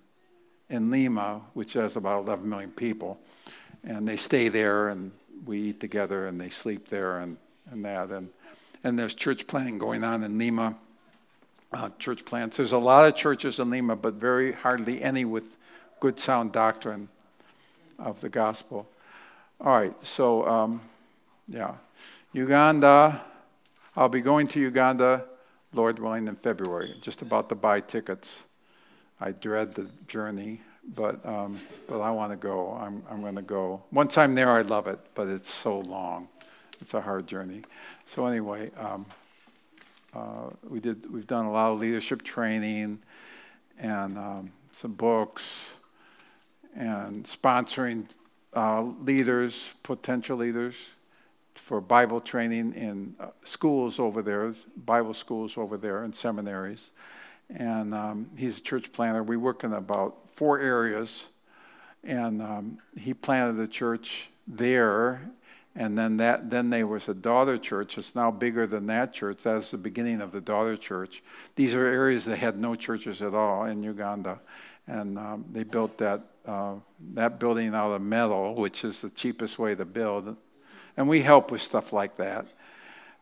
[0.71, 3.21] in Lima, which has about 11 million people.
[3.85, 5.13] And they stay there, and
[5.45, 7.37] we eat together, and they sleep there, and,
[7.71, 8.11] and that.
[8.11, 8.31] And,
[8.83, 10.77] and there's church planting going on in Lima.
[11.71, 12.57] Uh, church plants.
[12.57, 15.59] There's a lot of churches in Lima, but very hardly any with
[16.01, 17.11] good sound doctrine
[17.99, 18.89] of the gospel.
[19.61, 20.81] All right, so um,
[21.49, 21.75] yeah,
[22.33, 23.23] Uganda.
[23.97, 25.25] I'll be going to Uganda,
[25.73, 26.95] Lord willing, in February.
[27.01, 28.45] Just about to buy tickets.
[29.21, 30.61] I dread the journey,
[30.95, 32.79] but um, but I want to go.
[32.81, 33.83] I'm I'm going to go.
[33.91, 36.29] Once I'm there, I love it, but it's so long.
[36.81, 37.63] It's a hard journey.
[38.07, 39.07] So anyway, um,
[40.15, 41.13] uh, we did.
[41.13, 43.01] We've done a lot of leadership training
[43.81, 45.73] and um, some books
[46.77, 48.05] and sponsoring
[48.55, 50.75] uh, leaders, potential leaders,
[51.55, 54.55] for Bible training in uh, schools over there,
[54.87, 56.91] Bible schools over there, and seminaries.
[57.51, 59.23] and um, he's a church planter.
[59.23, 61.29] We work in about four areas,
[62.05, 65.31] and um, he planted a church there.
[65.75, 67.99] And then that, then there was a daughter church.
[67.99, 69.45] It's now bigger than that church.
[69.45, 71.23] That's the beginning of the daughter church.
[71.55, 74.41] These are areas that had no churches at all in Uganda,
[74.87, 76.75] and um, they built that uh,
[77.15, 80.37] that building out of metal, which is the cheapest way to build.
[80.97, 82.47] And we help with stuff like that.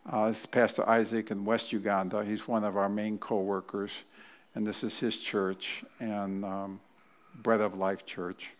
[0.08, 2.24] Uh, this is Pastor Isaac in West Uganda.
[2.24, 3.90] He's one of our main co-workers,
[4.54, 6.80] and this is his church and um,
[7.42, 8.52] Bread of Life Church.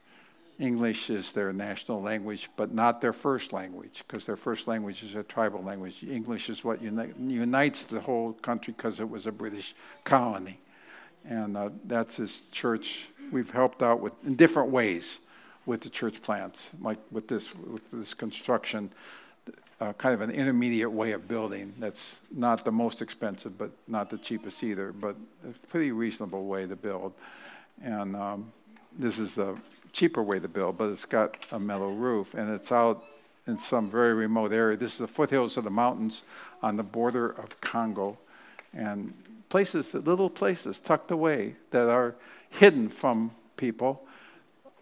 [0.59, 5.15] English is their national language, but not their first language, because their first language is
[5.15, 6.03] a tribal language.
[6.03, 10.59] English is what uni- unites the whole country because it was a British colony.
[11.29, 13.09] And uh, that's his church.
[13.33, 15.19] We've helped out with in different ways
[15.65, 18.91] with the church plants, like with this with this construction
[19.81, 22.01] uh, kind of an intermediate way of building that's
[22.31, 25.17] not the most expensive, but not the cheapest either, but
[25.47, 27.13] a pretty reasonable way to build.
[27.83, 28.53] And um,
[28.99, 29.57] this is the
[29.93, 33.05] cheaper way to build, but it's got a metal roof, and it's out
[33.47, 34.77] in some very remote area.
[34.77, 36.23] This is the foothills of the mountains
[36.63, 38.17] on the border of Congo,
[38.73, 39.13] and
[39.51, 42.15] places, little places tucked away that are
[42.51, 44.07] hidden from people,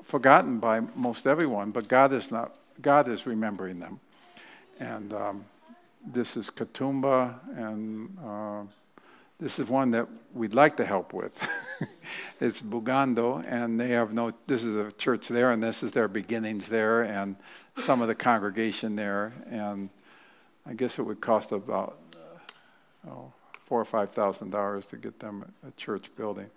[0.02, 2.56] forgotten by most everyone, but God is not.
[2.82, 4.00] God is remembering them.
[4.80, 5.44] And um,
[6.04, 8.62] this is Katumba, and uh,
[9.38, 11.48] this is one that we'd like to help with.
[12.40, 16.08] it's Bugando, and they have no, this is a church there, and this is their
[16.08, 17.36] beginnings there, and
[17.76, 19.32] some of the congregation there.
[19.50, 19.88] And
[20.66, 23.32] I guess it would cost about uh, oh,
[23.66, 26.50] four or five thousand dollars to get them a church building.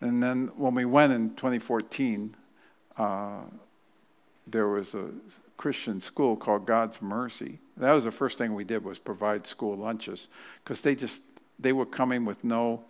[0.00, 2.34] And then when we went in 2014,
[2.96, 3.40] uh,
[4.46, 5.10] there was a
[5.60, 7.58] Christian school called God's Mercy.
[7.76, 10.28] That was the first thing we did was provide school lunches
[10.64, 11.20] because they just
[11.58, 12.84] they were coming with no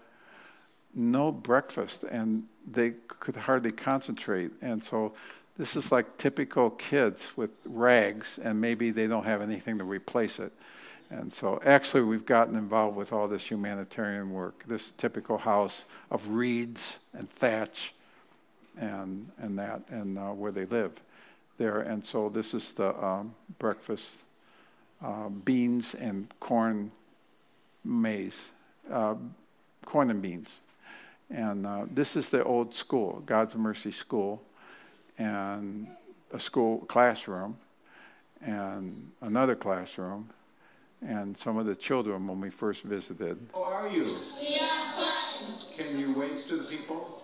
[0.95, 4.53] no breakfast and they could hardly concentrate.
[4.63, 5.15] And so
[5.59, 10.39] this is like typical kids with rags and maybe they don't have anything to replace
[10.39, 10.53] it.
[11.11, 14.63] And so actually we've gotten involved with all this humanitarian work.
[14.69, 17.93] This typical house of reeds and thatch
[18.79, 20.93] and and that and uh, where they live
[21.59, 21.81] there.
[21.81, 24.15] And so this is the um, breakfast
[25.05, 26.91] uh, beans and corn
[27.85, 28.51] maize,
[28.91, 29.15] uh,
[29.85, 30.59] corn and beans.
[31.31, 34.43] And uh, this is the old school, God's Mercy School,
[35.17, 35.87] and
[36.33, 37.57] a school classroom,
[38.43, 40.31] and another classroom,
[41.07, 43.39] and some of the children when we first visited.
[43.55, 44.05] How are you?
[45.81, 47.23] Can you wave to the people?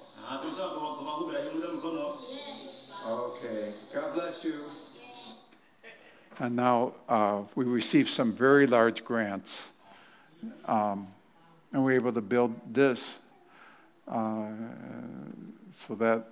[2.31, 3.05] Yes.
[3.07, 3.73] Okay.
[3.95, 4.55] God bless you.
[6.39, 9.63] And now uh, we received some very large grants,
[10.65, 11.07] um,
[11.73, 13.19] and we were able to build this.
[14.09, 14.47] Uh,
[15.87, 16.25] so that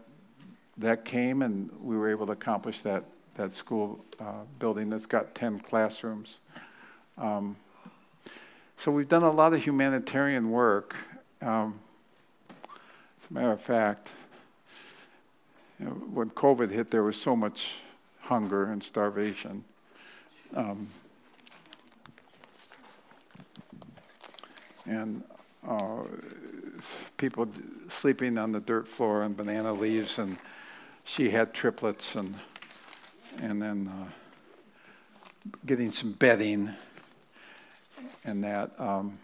[0.79, 3.05] that came, and we were able to accomplish that
[3.35, 6.39] that school uh, building that's got ten classrooms.
[7.18, 7.57] Um,
[8.79, 10.97] so we've done a lot of humanitarian work.
[11.43, 11.81] Um,
[13.25, 14.11] as a matter of fact,
[15.81, 17.79] you know, when COVID hit, there was so much
[18.20, 19.64] hunger and starvation.
[20.55, 20.89] Um,
[24.87, 25.22] and
[25.66, 26.03] uh,
[27.16, 27.49] people
[27.89, 30.37] sleeping on the dirt floor and banana leaves, and
[31.05, 32.35] she had triplets, and
[33.41, 34.11] and then uh,
[35.64, 36.70] getting some bedding,
[38.25, 38.79] and that.
[38.79, 39.18] Um,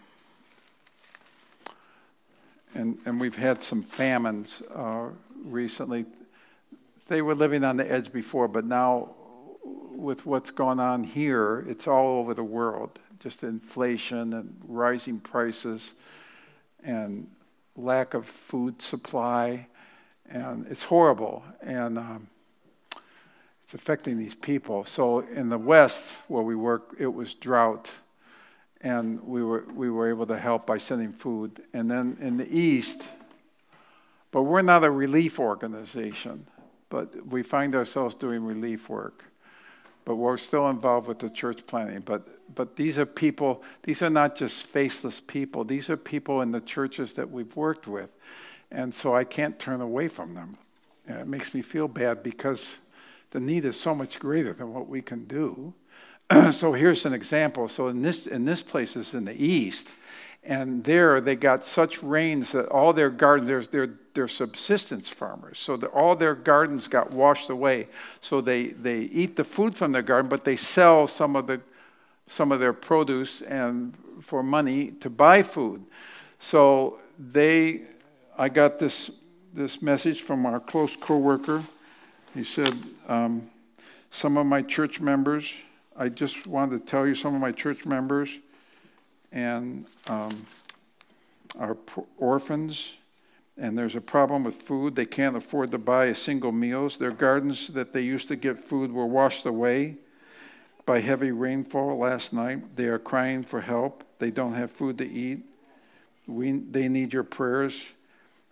[2.75, 5.09] and and we've had some famines uh,
[5.45, 6.07] recently
[7.11, 9.11] they were living on the edge before, but now
[9.65, 13.01] with what's going on here, it's all over the world.
[13.19, 15.95] Just inflation and rising prices
[16.85, 17.29] and
[17.75, 19.67] lack of food supply.
[20.31, 21.43] And it's horrible.
[21.61, 22.29] And um,
[23.65, 24.85] it's affecting these people.
[24.85, 27.91] So in the West, where we work, it was drought.
[28.83, 31.63] And we were, we were able to help by sending food.
[31.73, 33.09] And then in the East,
[34.31, 36.47] but we're not a relief organization
[36.91, 39.25] but we find ourselves doing relief work.
[40.05, 42.01] But we're still involved with the church planting.
[42.01, 46.51] But, but these are people, these are not just faceless people, these are people in
[46.51, 48.11] the churches that we've worked with.
[48.73, 50.57] And so I can't turn away from them.
[51.07, 52.79] And it makes me feel bad because
[53.31, 55.73] the need is so much greater than what we can do.
[56.53, 57.69] so here's an example.
[57.69, 59.89] So in this, in this place is in the east,
[60.43, 65.59] and there they got such rains that all their gardens, they're, they're, they're subsistence farmers.
[65.59, 67.89] So the, all their gardens got washed away.
[68.21, 71.61] So they, they eat the food from their garden, but they sell some of, the,
[72.27, 75.85] some of their produce and for money to buy food.
[76.39, 77.83] So they
[78.41, 79.11] I got this,
[79.53, 81.63] this message from our close coworker.
[82.33, 82.73] He said,
[83.07, 83.51] um,
[84.11, 85.53] Some of my church members,
[86.01, 88.31] I just wanted to tell you, some of my church members
[89.33, 90.35] and um,
[91.59, 91.77] are
[92.17, 92.93] orphans,
[93.59, 94.97] and there's a problem with food.
[94.97, 96.97] They can't afford to buy a single meals.
[96.97, 99.97] Their gardens that they used to get food were washed away
[100.87, 102.77] by heavy rainfall last night.
[102.77, 104.03] They are crying for help.
[104.21, 105.41] They don't have food to eat.
[106.27, 107.79] We, they need your prayers.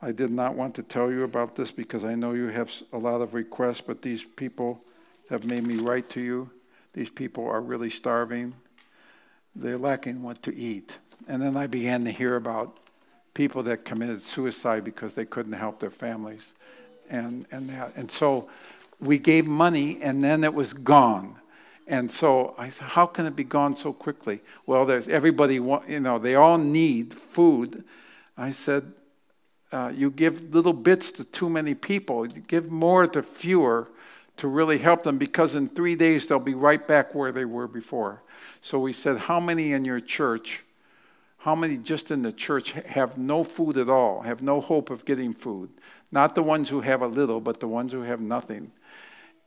[0.02, 2.98] I did not want to tell you about this because I know you have a
[2.98, 4.82] lot of requests, but these people
[5.30, 6.50] have made me write to you.
[6.92, 8.54] These people are really starving.
[9.54, 10.98] They're lacking what to eat.
[11.26, 12.78] And then I began to hear about
[13.34, 16.52] people that committed suicide because they couldn't help their families.
[17.10, 17.92] And, and, that.
[17.96, 18.48] and so
[19.00, 21.36] we gave money and then it was gone.
[21.86, 24.40] And so I said, how can it be gone so quickly?
[24.66, 27.84] Well, there's everybody, you know, they all need food.
[28.36, 28.92] I said,
[29.72, 32.26] uh, you give little bits to too many people.
[32.26, 33.88] You give more to fewer
[34.38, 37.68] to really help them because in three days they'll be right back where they were
[37.68, 38.22] before.
[38.60, 40.64] So we said, how many in your church,
[41.38, 45.04] how many just in the church have no food at all, have no hope of
[45.04, 45.70] getting food?
[46.10, 48.72] Not the ones who have a little, but the ones who have nothing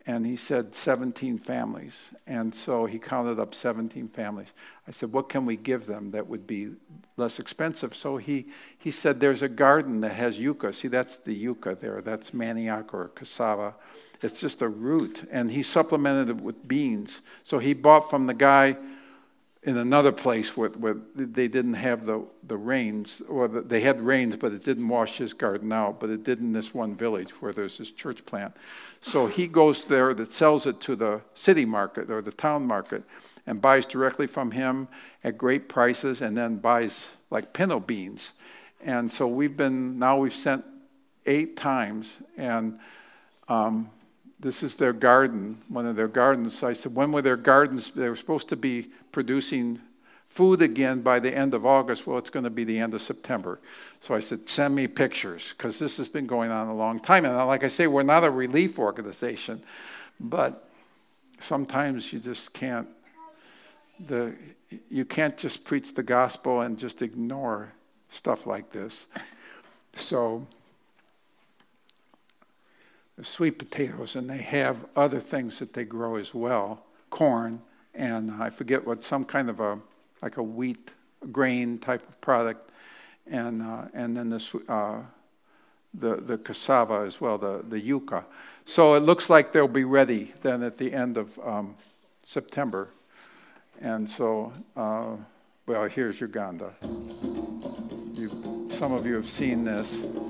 [0.06, 2.10] and he said 17 families.
[2.26, 4.54] And so he counted up 17 families.
[4.88, 6.72] I said, What can we give them that would be
[7.18, 7.95] less expensive?
[7.95, 8.47] So he,
[8.78, 10.74] he said, There's a garden that has yucca.
[10.74, 12.02] See, that's the yucca there.
[12.02, 13.76] That's manioc or cassava.
[14.22, 15.28] It's just a root.
[15.32, 17.22] And he supplemented it with beans.
[17.43, 18.78] So he bought from the guy
[19.64, 24.01] in another place where, where, they didn't have the, the rains, or the, they had
[24.01, 27.30] rains, but it didn't wash his garden out, but it did in this one village
[27.41, 28.55] where there's this church plant.
[29.01, 33.03] So he goes there that sells it to the city market or the town market
[33.45, 34.88] and buys directly from him
[35.24, 38.32] at great prices and then buys like pinto beans.
[38.84, 40.66] And so we've been, now we've sent
[41.28, 42.80] eight times and
[43.47, 43.91] um,
[44.42, 46.64] this is their garden, one of their gardens.
[46.64, 47.92] I said, when were their gardens?
[47.92, 49.80] They were supposed to be producing
[50.28, 52.08] food again by the end of August.
[52.08, 53.60] Well, it's going to be the end of September.
[54.00, 57.26] So I said, send me pictures because this has been going on a long time.
[57.26, 59.62] And like I say, we're not a relief organization,
[60.20, 60.68] but
[61.39, 62.88] sometimes you just can't.
[64.08, 64.34] The,
[64.89, 67.72] you can't just preach the gospel and just ignore
[68.10, 69.06] stuff like this.
[69.96, 70.48] So
[73.24, 77.61] sweet potatoes, and they have other things that they grow as well, corn,
[77.93, 79.80] and I forget what some kind of a
[80.22, 80.93] like a wheat
[81.32, 82.69] grain type of product,
[83.30, 84.99] and uh, and then uh,
[85.93, 88.26] the the cassava as well, the the yucca.
[88.65, 91.76] So it looks like they'll be ready then at the end of um,
[92.24, 92.89] September,
[93.82, 95.15] and so uh,
[95.65, 96.74] well here's Uganda.
[98.13, 98.30] You,
[98.69, 100.20] some of you have seen this.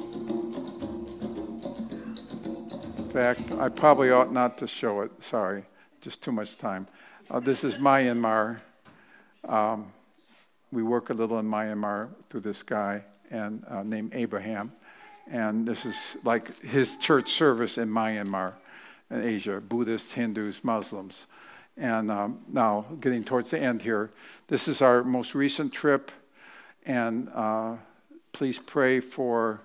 [3.11, 5.11] Fact, I probably ought not to show it.
[5.21, 5.65] Sorry,
[5.99, 6.87] just too much time.
[7.29, 8.61] Uh, this is Myanmar.
[9.45, 9.91] Um,
[10.71, 14.71] we work a little in Myanmar through this guy and uh, named Abraham,
[15.29, 18.53] and this is like his church service in Myanmar,
[19.09, 21.27] in Asia, Buddhists, Hindus, Muslims.
[21.75, 24.09] And um, now, getting towards the end here,
[24.47, 26.13] this is our most recent trip,
[26.85, 27.75] and uh,
[28.31, 29.59] please pray for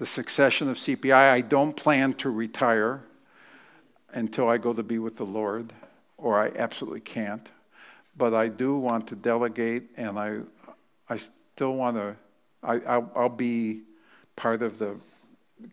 [0.00, 1.12] the succession of CPI.
[1.12, 3.02] I don't plan to retire
[4.14, 5.74] until I go to be with the Lord,
[6.16, 7.46] or I absolutely can't.
[8.16, 10.38] But I do want to delegate, and I,
[11.06, 12.16] I still want to.
[12.62, 13.82] I, I'll, I'll be
[14.36, 14.96] part of the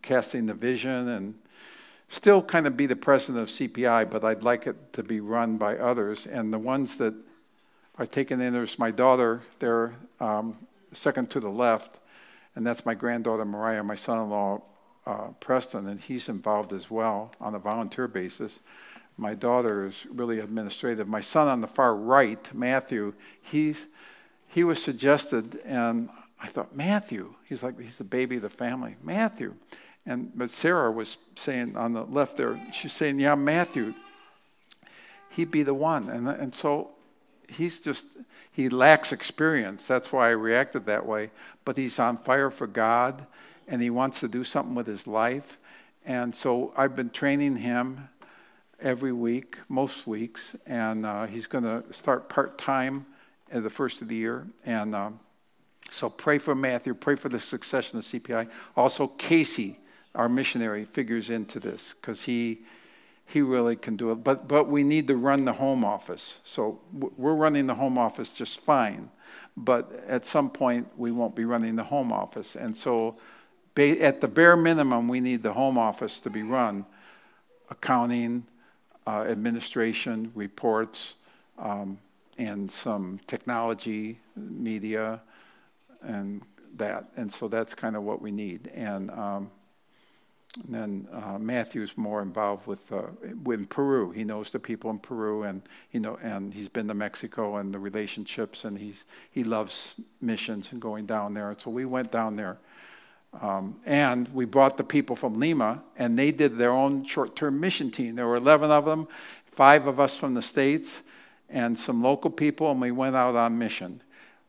[0.02, 1.34] casting the vision and
[2.10, 5.56] still kind of be the president of CPI, but I'd like it to be run
[5.56, 6.26] by others.
[6.26, 7.14] And the ones that
[7.96, 10.58] are taking interest, my daughter, they're um,
[10.92, 11.96] second to the left,
[12.58, 14.60] and that's my granddaughter Mariah, my son-in-law
[15.06, 18.58] uh, Preston, and he's involved as well on a volunteer basis.
[19.16, 21.06] My daughter is really administrative.
[21.06, 23.86] My son on the far right, Matthew, he's
[24.48, 26.08] he was suggested, and
[26.40, 27.36] I thought Matthew.
[27.48, 29.54] He's like he's the baby of the family, Matthew.
[30.04, 33.94] And but Sarah was saying on the left there, she's saying, yeah, Matthew.
[35.30, 36.90] He'd be the one, and and so
[37.48, 38.06] he's just
[38.52, 39.86] he lacks experience.
[39.86, 41.30] That's why I reacted that way.
[41.64, 43.26] But he's on fire for God
[43.66, 45.58] and he wants to do something with his life.
[46.04, 48.08] And so I've been training him
[48.80, 53.06] every week, most weeks, and uh, he's going to start part time
[53.50, 54.46] at the first of the year.
[54.64, 55.20] And um,
[55.90, 58.48] so pray for Matthew, pray for the succession of CPI.
[58.76, 59.78] Also, Casey,
[60.14, 62.60] our missionary, figures into this because he
[63.28, 64.24] he really can do it.
[64.24, 66.38] But, but we need to run the home office.
[66.44, 69.10] So we're running the home office just fine.
[69.54, 72.56] But at some point, we won't be running the home office.
[72.56, 73.18] And so
[73.76, 76.86] at the bare minimum, we need the home office to be run
[77.70, 78.46] accounting,
[79.06, 81.16] uh, administration, reports,
[81.58, 81.98] um,
[82.38, 85.20] and some technology, media,
[86.00, 86.40] and
[86.78, 87.04] that.
[87.16, 88.70] And so that's kind of what we need.
[88.74, 89.50] And, um,
[90.56, 93.02] and then uh, Matthew's more involved with uh,
[93.44, 94.10] with Peru.
[94.10, 97.72] He knows the people in Peru, and you know, and he's been to Mexico and
[97.72, 101.50] the relationships, and he's he loves missions and going down there.
[101.50, 102.58] And so we went down there,
[103.40, 107.90] um, and we brought the people from Lima, and they did their own short-term mission
[107.90, 108.16] team.
[108.16, 109.06] There were 11 of them,
[109.46, 111.02] five of us from the states,
[111.50, 114.00] and some local people, and we went out on mission.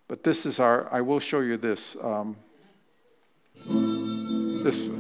[0.08, 0.92] But this is our.
[0.94, 1.98] I will show you this.
[2.02, 2.38] Um,
[4.64, 4.99] this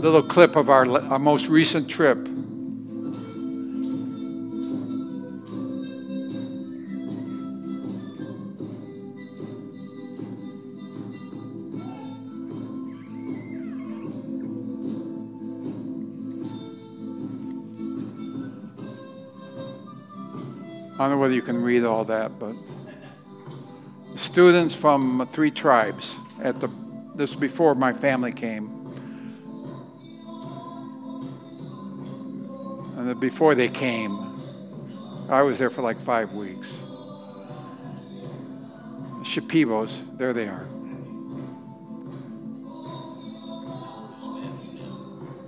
[0.00, 2.16] little clip of our, our most recent trip.
[20.98, 22.54] I don't know whether you can read all that, but
[24.16, 26.70] students from three tribes at the
[27.16, 28.79] this before my family came.
[33.18, 34.12] Before they came,
[35.28, 36.72] I was there for like five weeks.
[39.22, 40.66] Shipibos, there they are.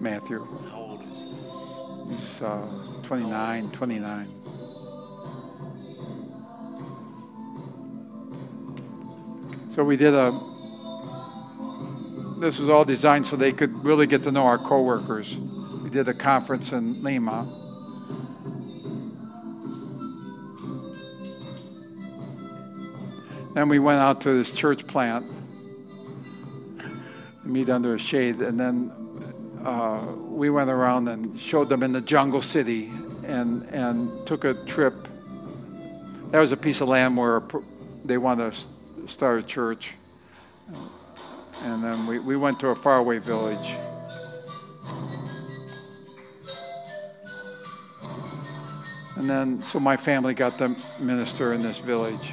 [0.00, 0.44] Matthew.
[0.70, 2.14] How old is he?
[2.16, 2.66] He's uh,
[3.02, 4.28] 29, 29.
[9.70, 10.30] So we did a,
[12.40, 15.36] this was all designed so they could really get to know our coworkers.
[15.92, 17.46] Did a conference in Lima.
[23.52, 25.26] Then we went out to this church plant,
[27.44, 28.90] meet under a shade, and then
[29.62, 32.90] uh, we went around and showed them in the jungle city
[33.24, 34.94] and, and took a trip.
[36.30, 37.42] That was a piece of land where
[38.02, 39.92] they wanted to start a church.
[41.64, 43.76] And then we, we went to a faraway village.
[49.22, 52.32] And then, so my family got to minister in this village.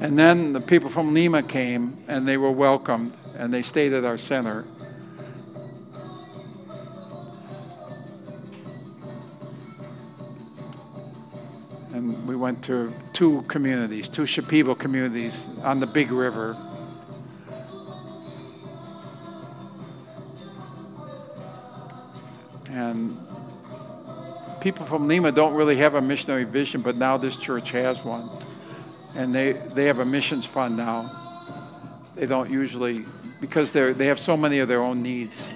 [0.00, 4.04] And then the people from Lima came and they were welcomed and they stayed at
[4.04, 4.64] our center.
[11.92, 16.56] and we went to two communities, two Shipibo communities on the big river.
[22.70, 23.18] And
[24.60, 28.30] people from Lima don't really have a missionary vision, but now this church has one.
[29.16, 31.10] And they, they have a missions fund now.
[32.14, 33.04] They don't usually,
[33.40, 35.48] because they they have so many of their own needs.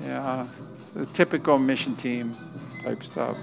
[0.00, 0.46] Yeah,
[0.94, 2.34] the typical mission team
[2.82, 3.36] type stuff.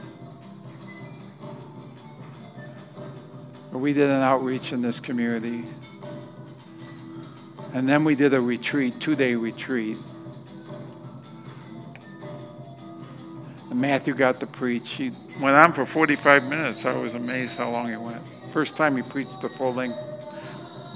[3.77, 5.63] We did an outreach in this community.
[7.73, 9.97] And then we did a retreat, two day retreat.
[13.69, 14.91] And Matthew got to preach.
[14.91, 15.11] He
[15.41, 16.85] went on for 45 minutes.
[16.85, 18.21] I was amazed how long he went.
[18.49, 19.97] First time he preached the full length.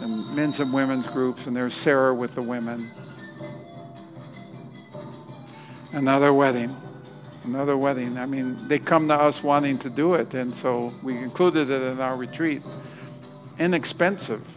[0.02, 2.90] And men's and women's groups, and there's Sarah with the women.
[5.92, 6.74] Another wedding
[7.44, 8.18] another wedding.
[8.18, 11.82] I mean, they come to us wanting to do it, and so we included it
[11.82, 12.62] in our retreat.
[13.58, 14.48] Inexpensive.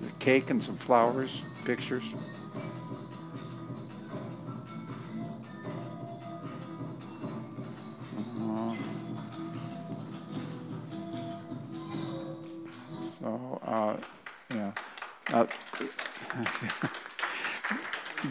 [0.00, 2.04] The cake and some flowers, pictures.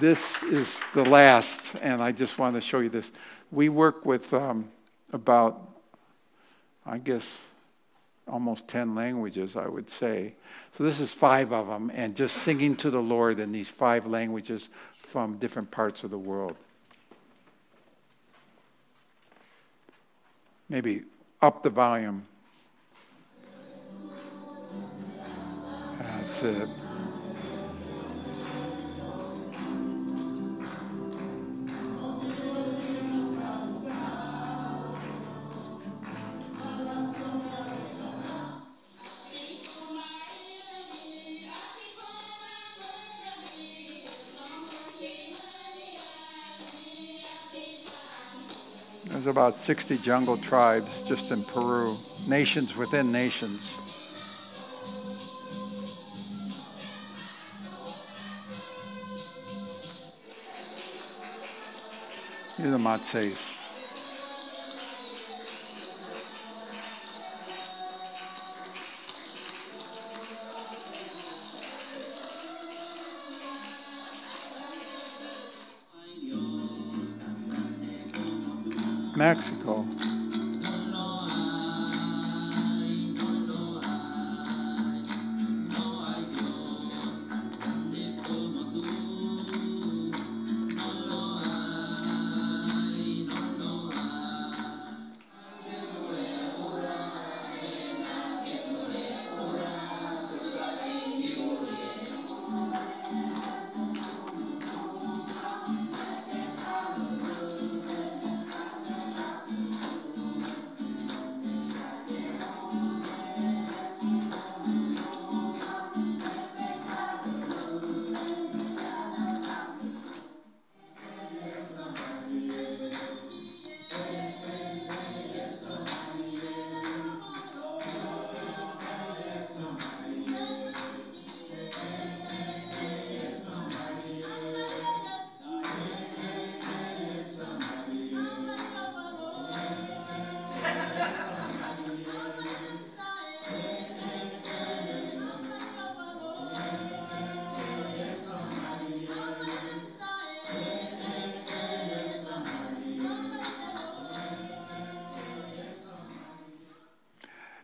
[0.04, 3.14] This is the last, and I just want to show you this.
[3.54, 4.70] We work with um,
[5.14, 5.66] about,
[6.86, 7.48] I guess,
[8.28, 10.34] almost 10 languages, I would say.
[10.74, 14.06] So this is five of them, and just singing to the Lord in these five
[14.06, 14.68] languages
[15.08, 16.58] from different parts of the world.
[20.68, 21.04] Maybe
[21.42, 22.26] up the volume.
[25.98, 26.68] That's it.
[49.34, 51.92] About 60 jungle tribes just in Peru,
[52.30, 53.62] nations within nations.
[62.60, 63.53] You're the Matses.
[79.24, 79.93] Mexico.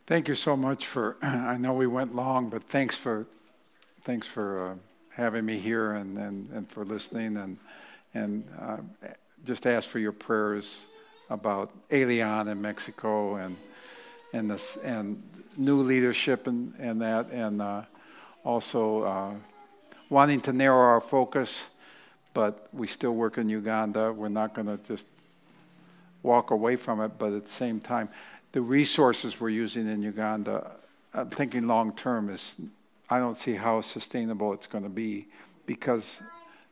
[0.10, 1.18] Thank you so much for.
[1.22, 3.28] I know we went long, but thanks for,
[4.06, 4.76] thanks for uh,
[5.12, 7.58] having me here and, and, and for listening and
[8.16, 8.78] and uh,
[9.46, 10.86] just ask for your prayers
[11.30, 13.56] about Elian in Mexico and
[14.34, 15.22] and this and
[15.58, 17.84] new leadership and and that and uh,
[18.44, 19.34] also uh,
[20.10, 21.68] wanting to narrow our focus,
[22.34, 24.12] but we still work in Uganda.
[24.12, 25.06] We're not going to just
[26.24, 28.10] walk away from it, but at the same time
[28.52, 30.72] the resources we're using in Uganda,
[31.14, 32.56] I'm thinking long term is
[33.10, 35.28] I don't see how sustainable it's going to be
[35.66, 36.22] because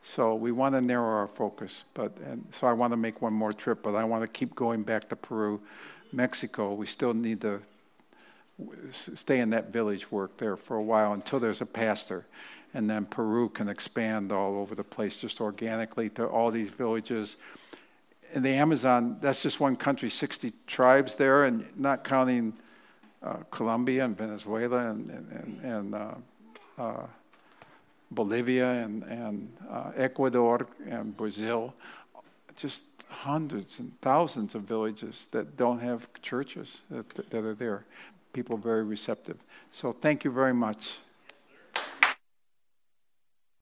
[0.02, 1.84] so we want to narrow our focus.
[1.94, 4.54] But and so I want to make one more trip, but I want to keep
[4.54, 5.60] going back to Peru,
[6.12, 6.72] Mexico.
[6.74, 7.60] We still need to
[8.90, 12.26] stay in that village work there for a while until there's a pastor.
[12.74, 17.36] And then Peru can expand all over the place just organically to all these villages
[18.32, 22.52] in the Amazon, that's just one country, 60 tribes there, and not counting
[23.22, 26.14] uh, Colombia and Venezuela and, and, and uh,
[26.78, 27.06] uh,
[28.10, 31.74] Bolivia and, and uh, Ecuador and Brazil.
[32.56, 37.84] Just hundreds and thousands of villages that don't have churches that, that are there.
[38.32, 39.38] People very receptive.
[39.72, 40.98] So thank you very much.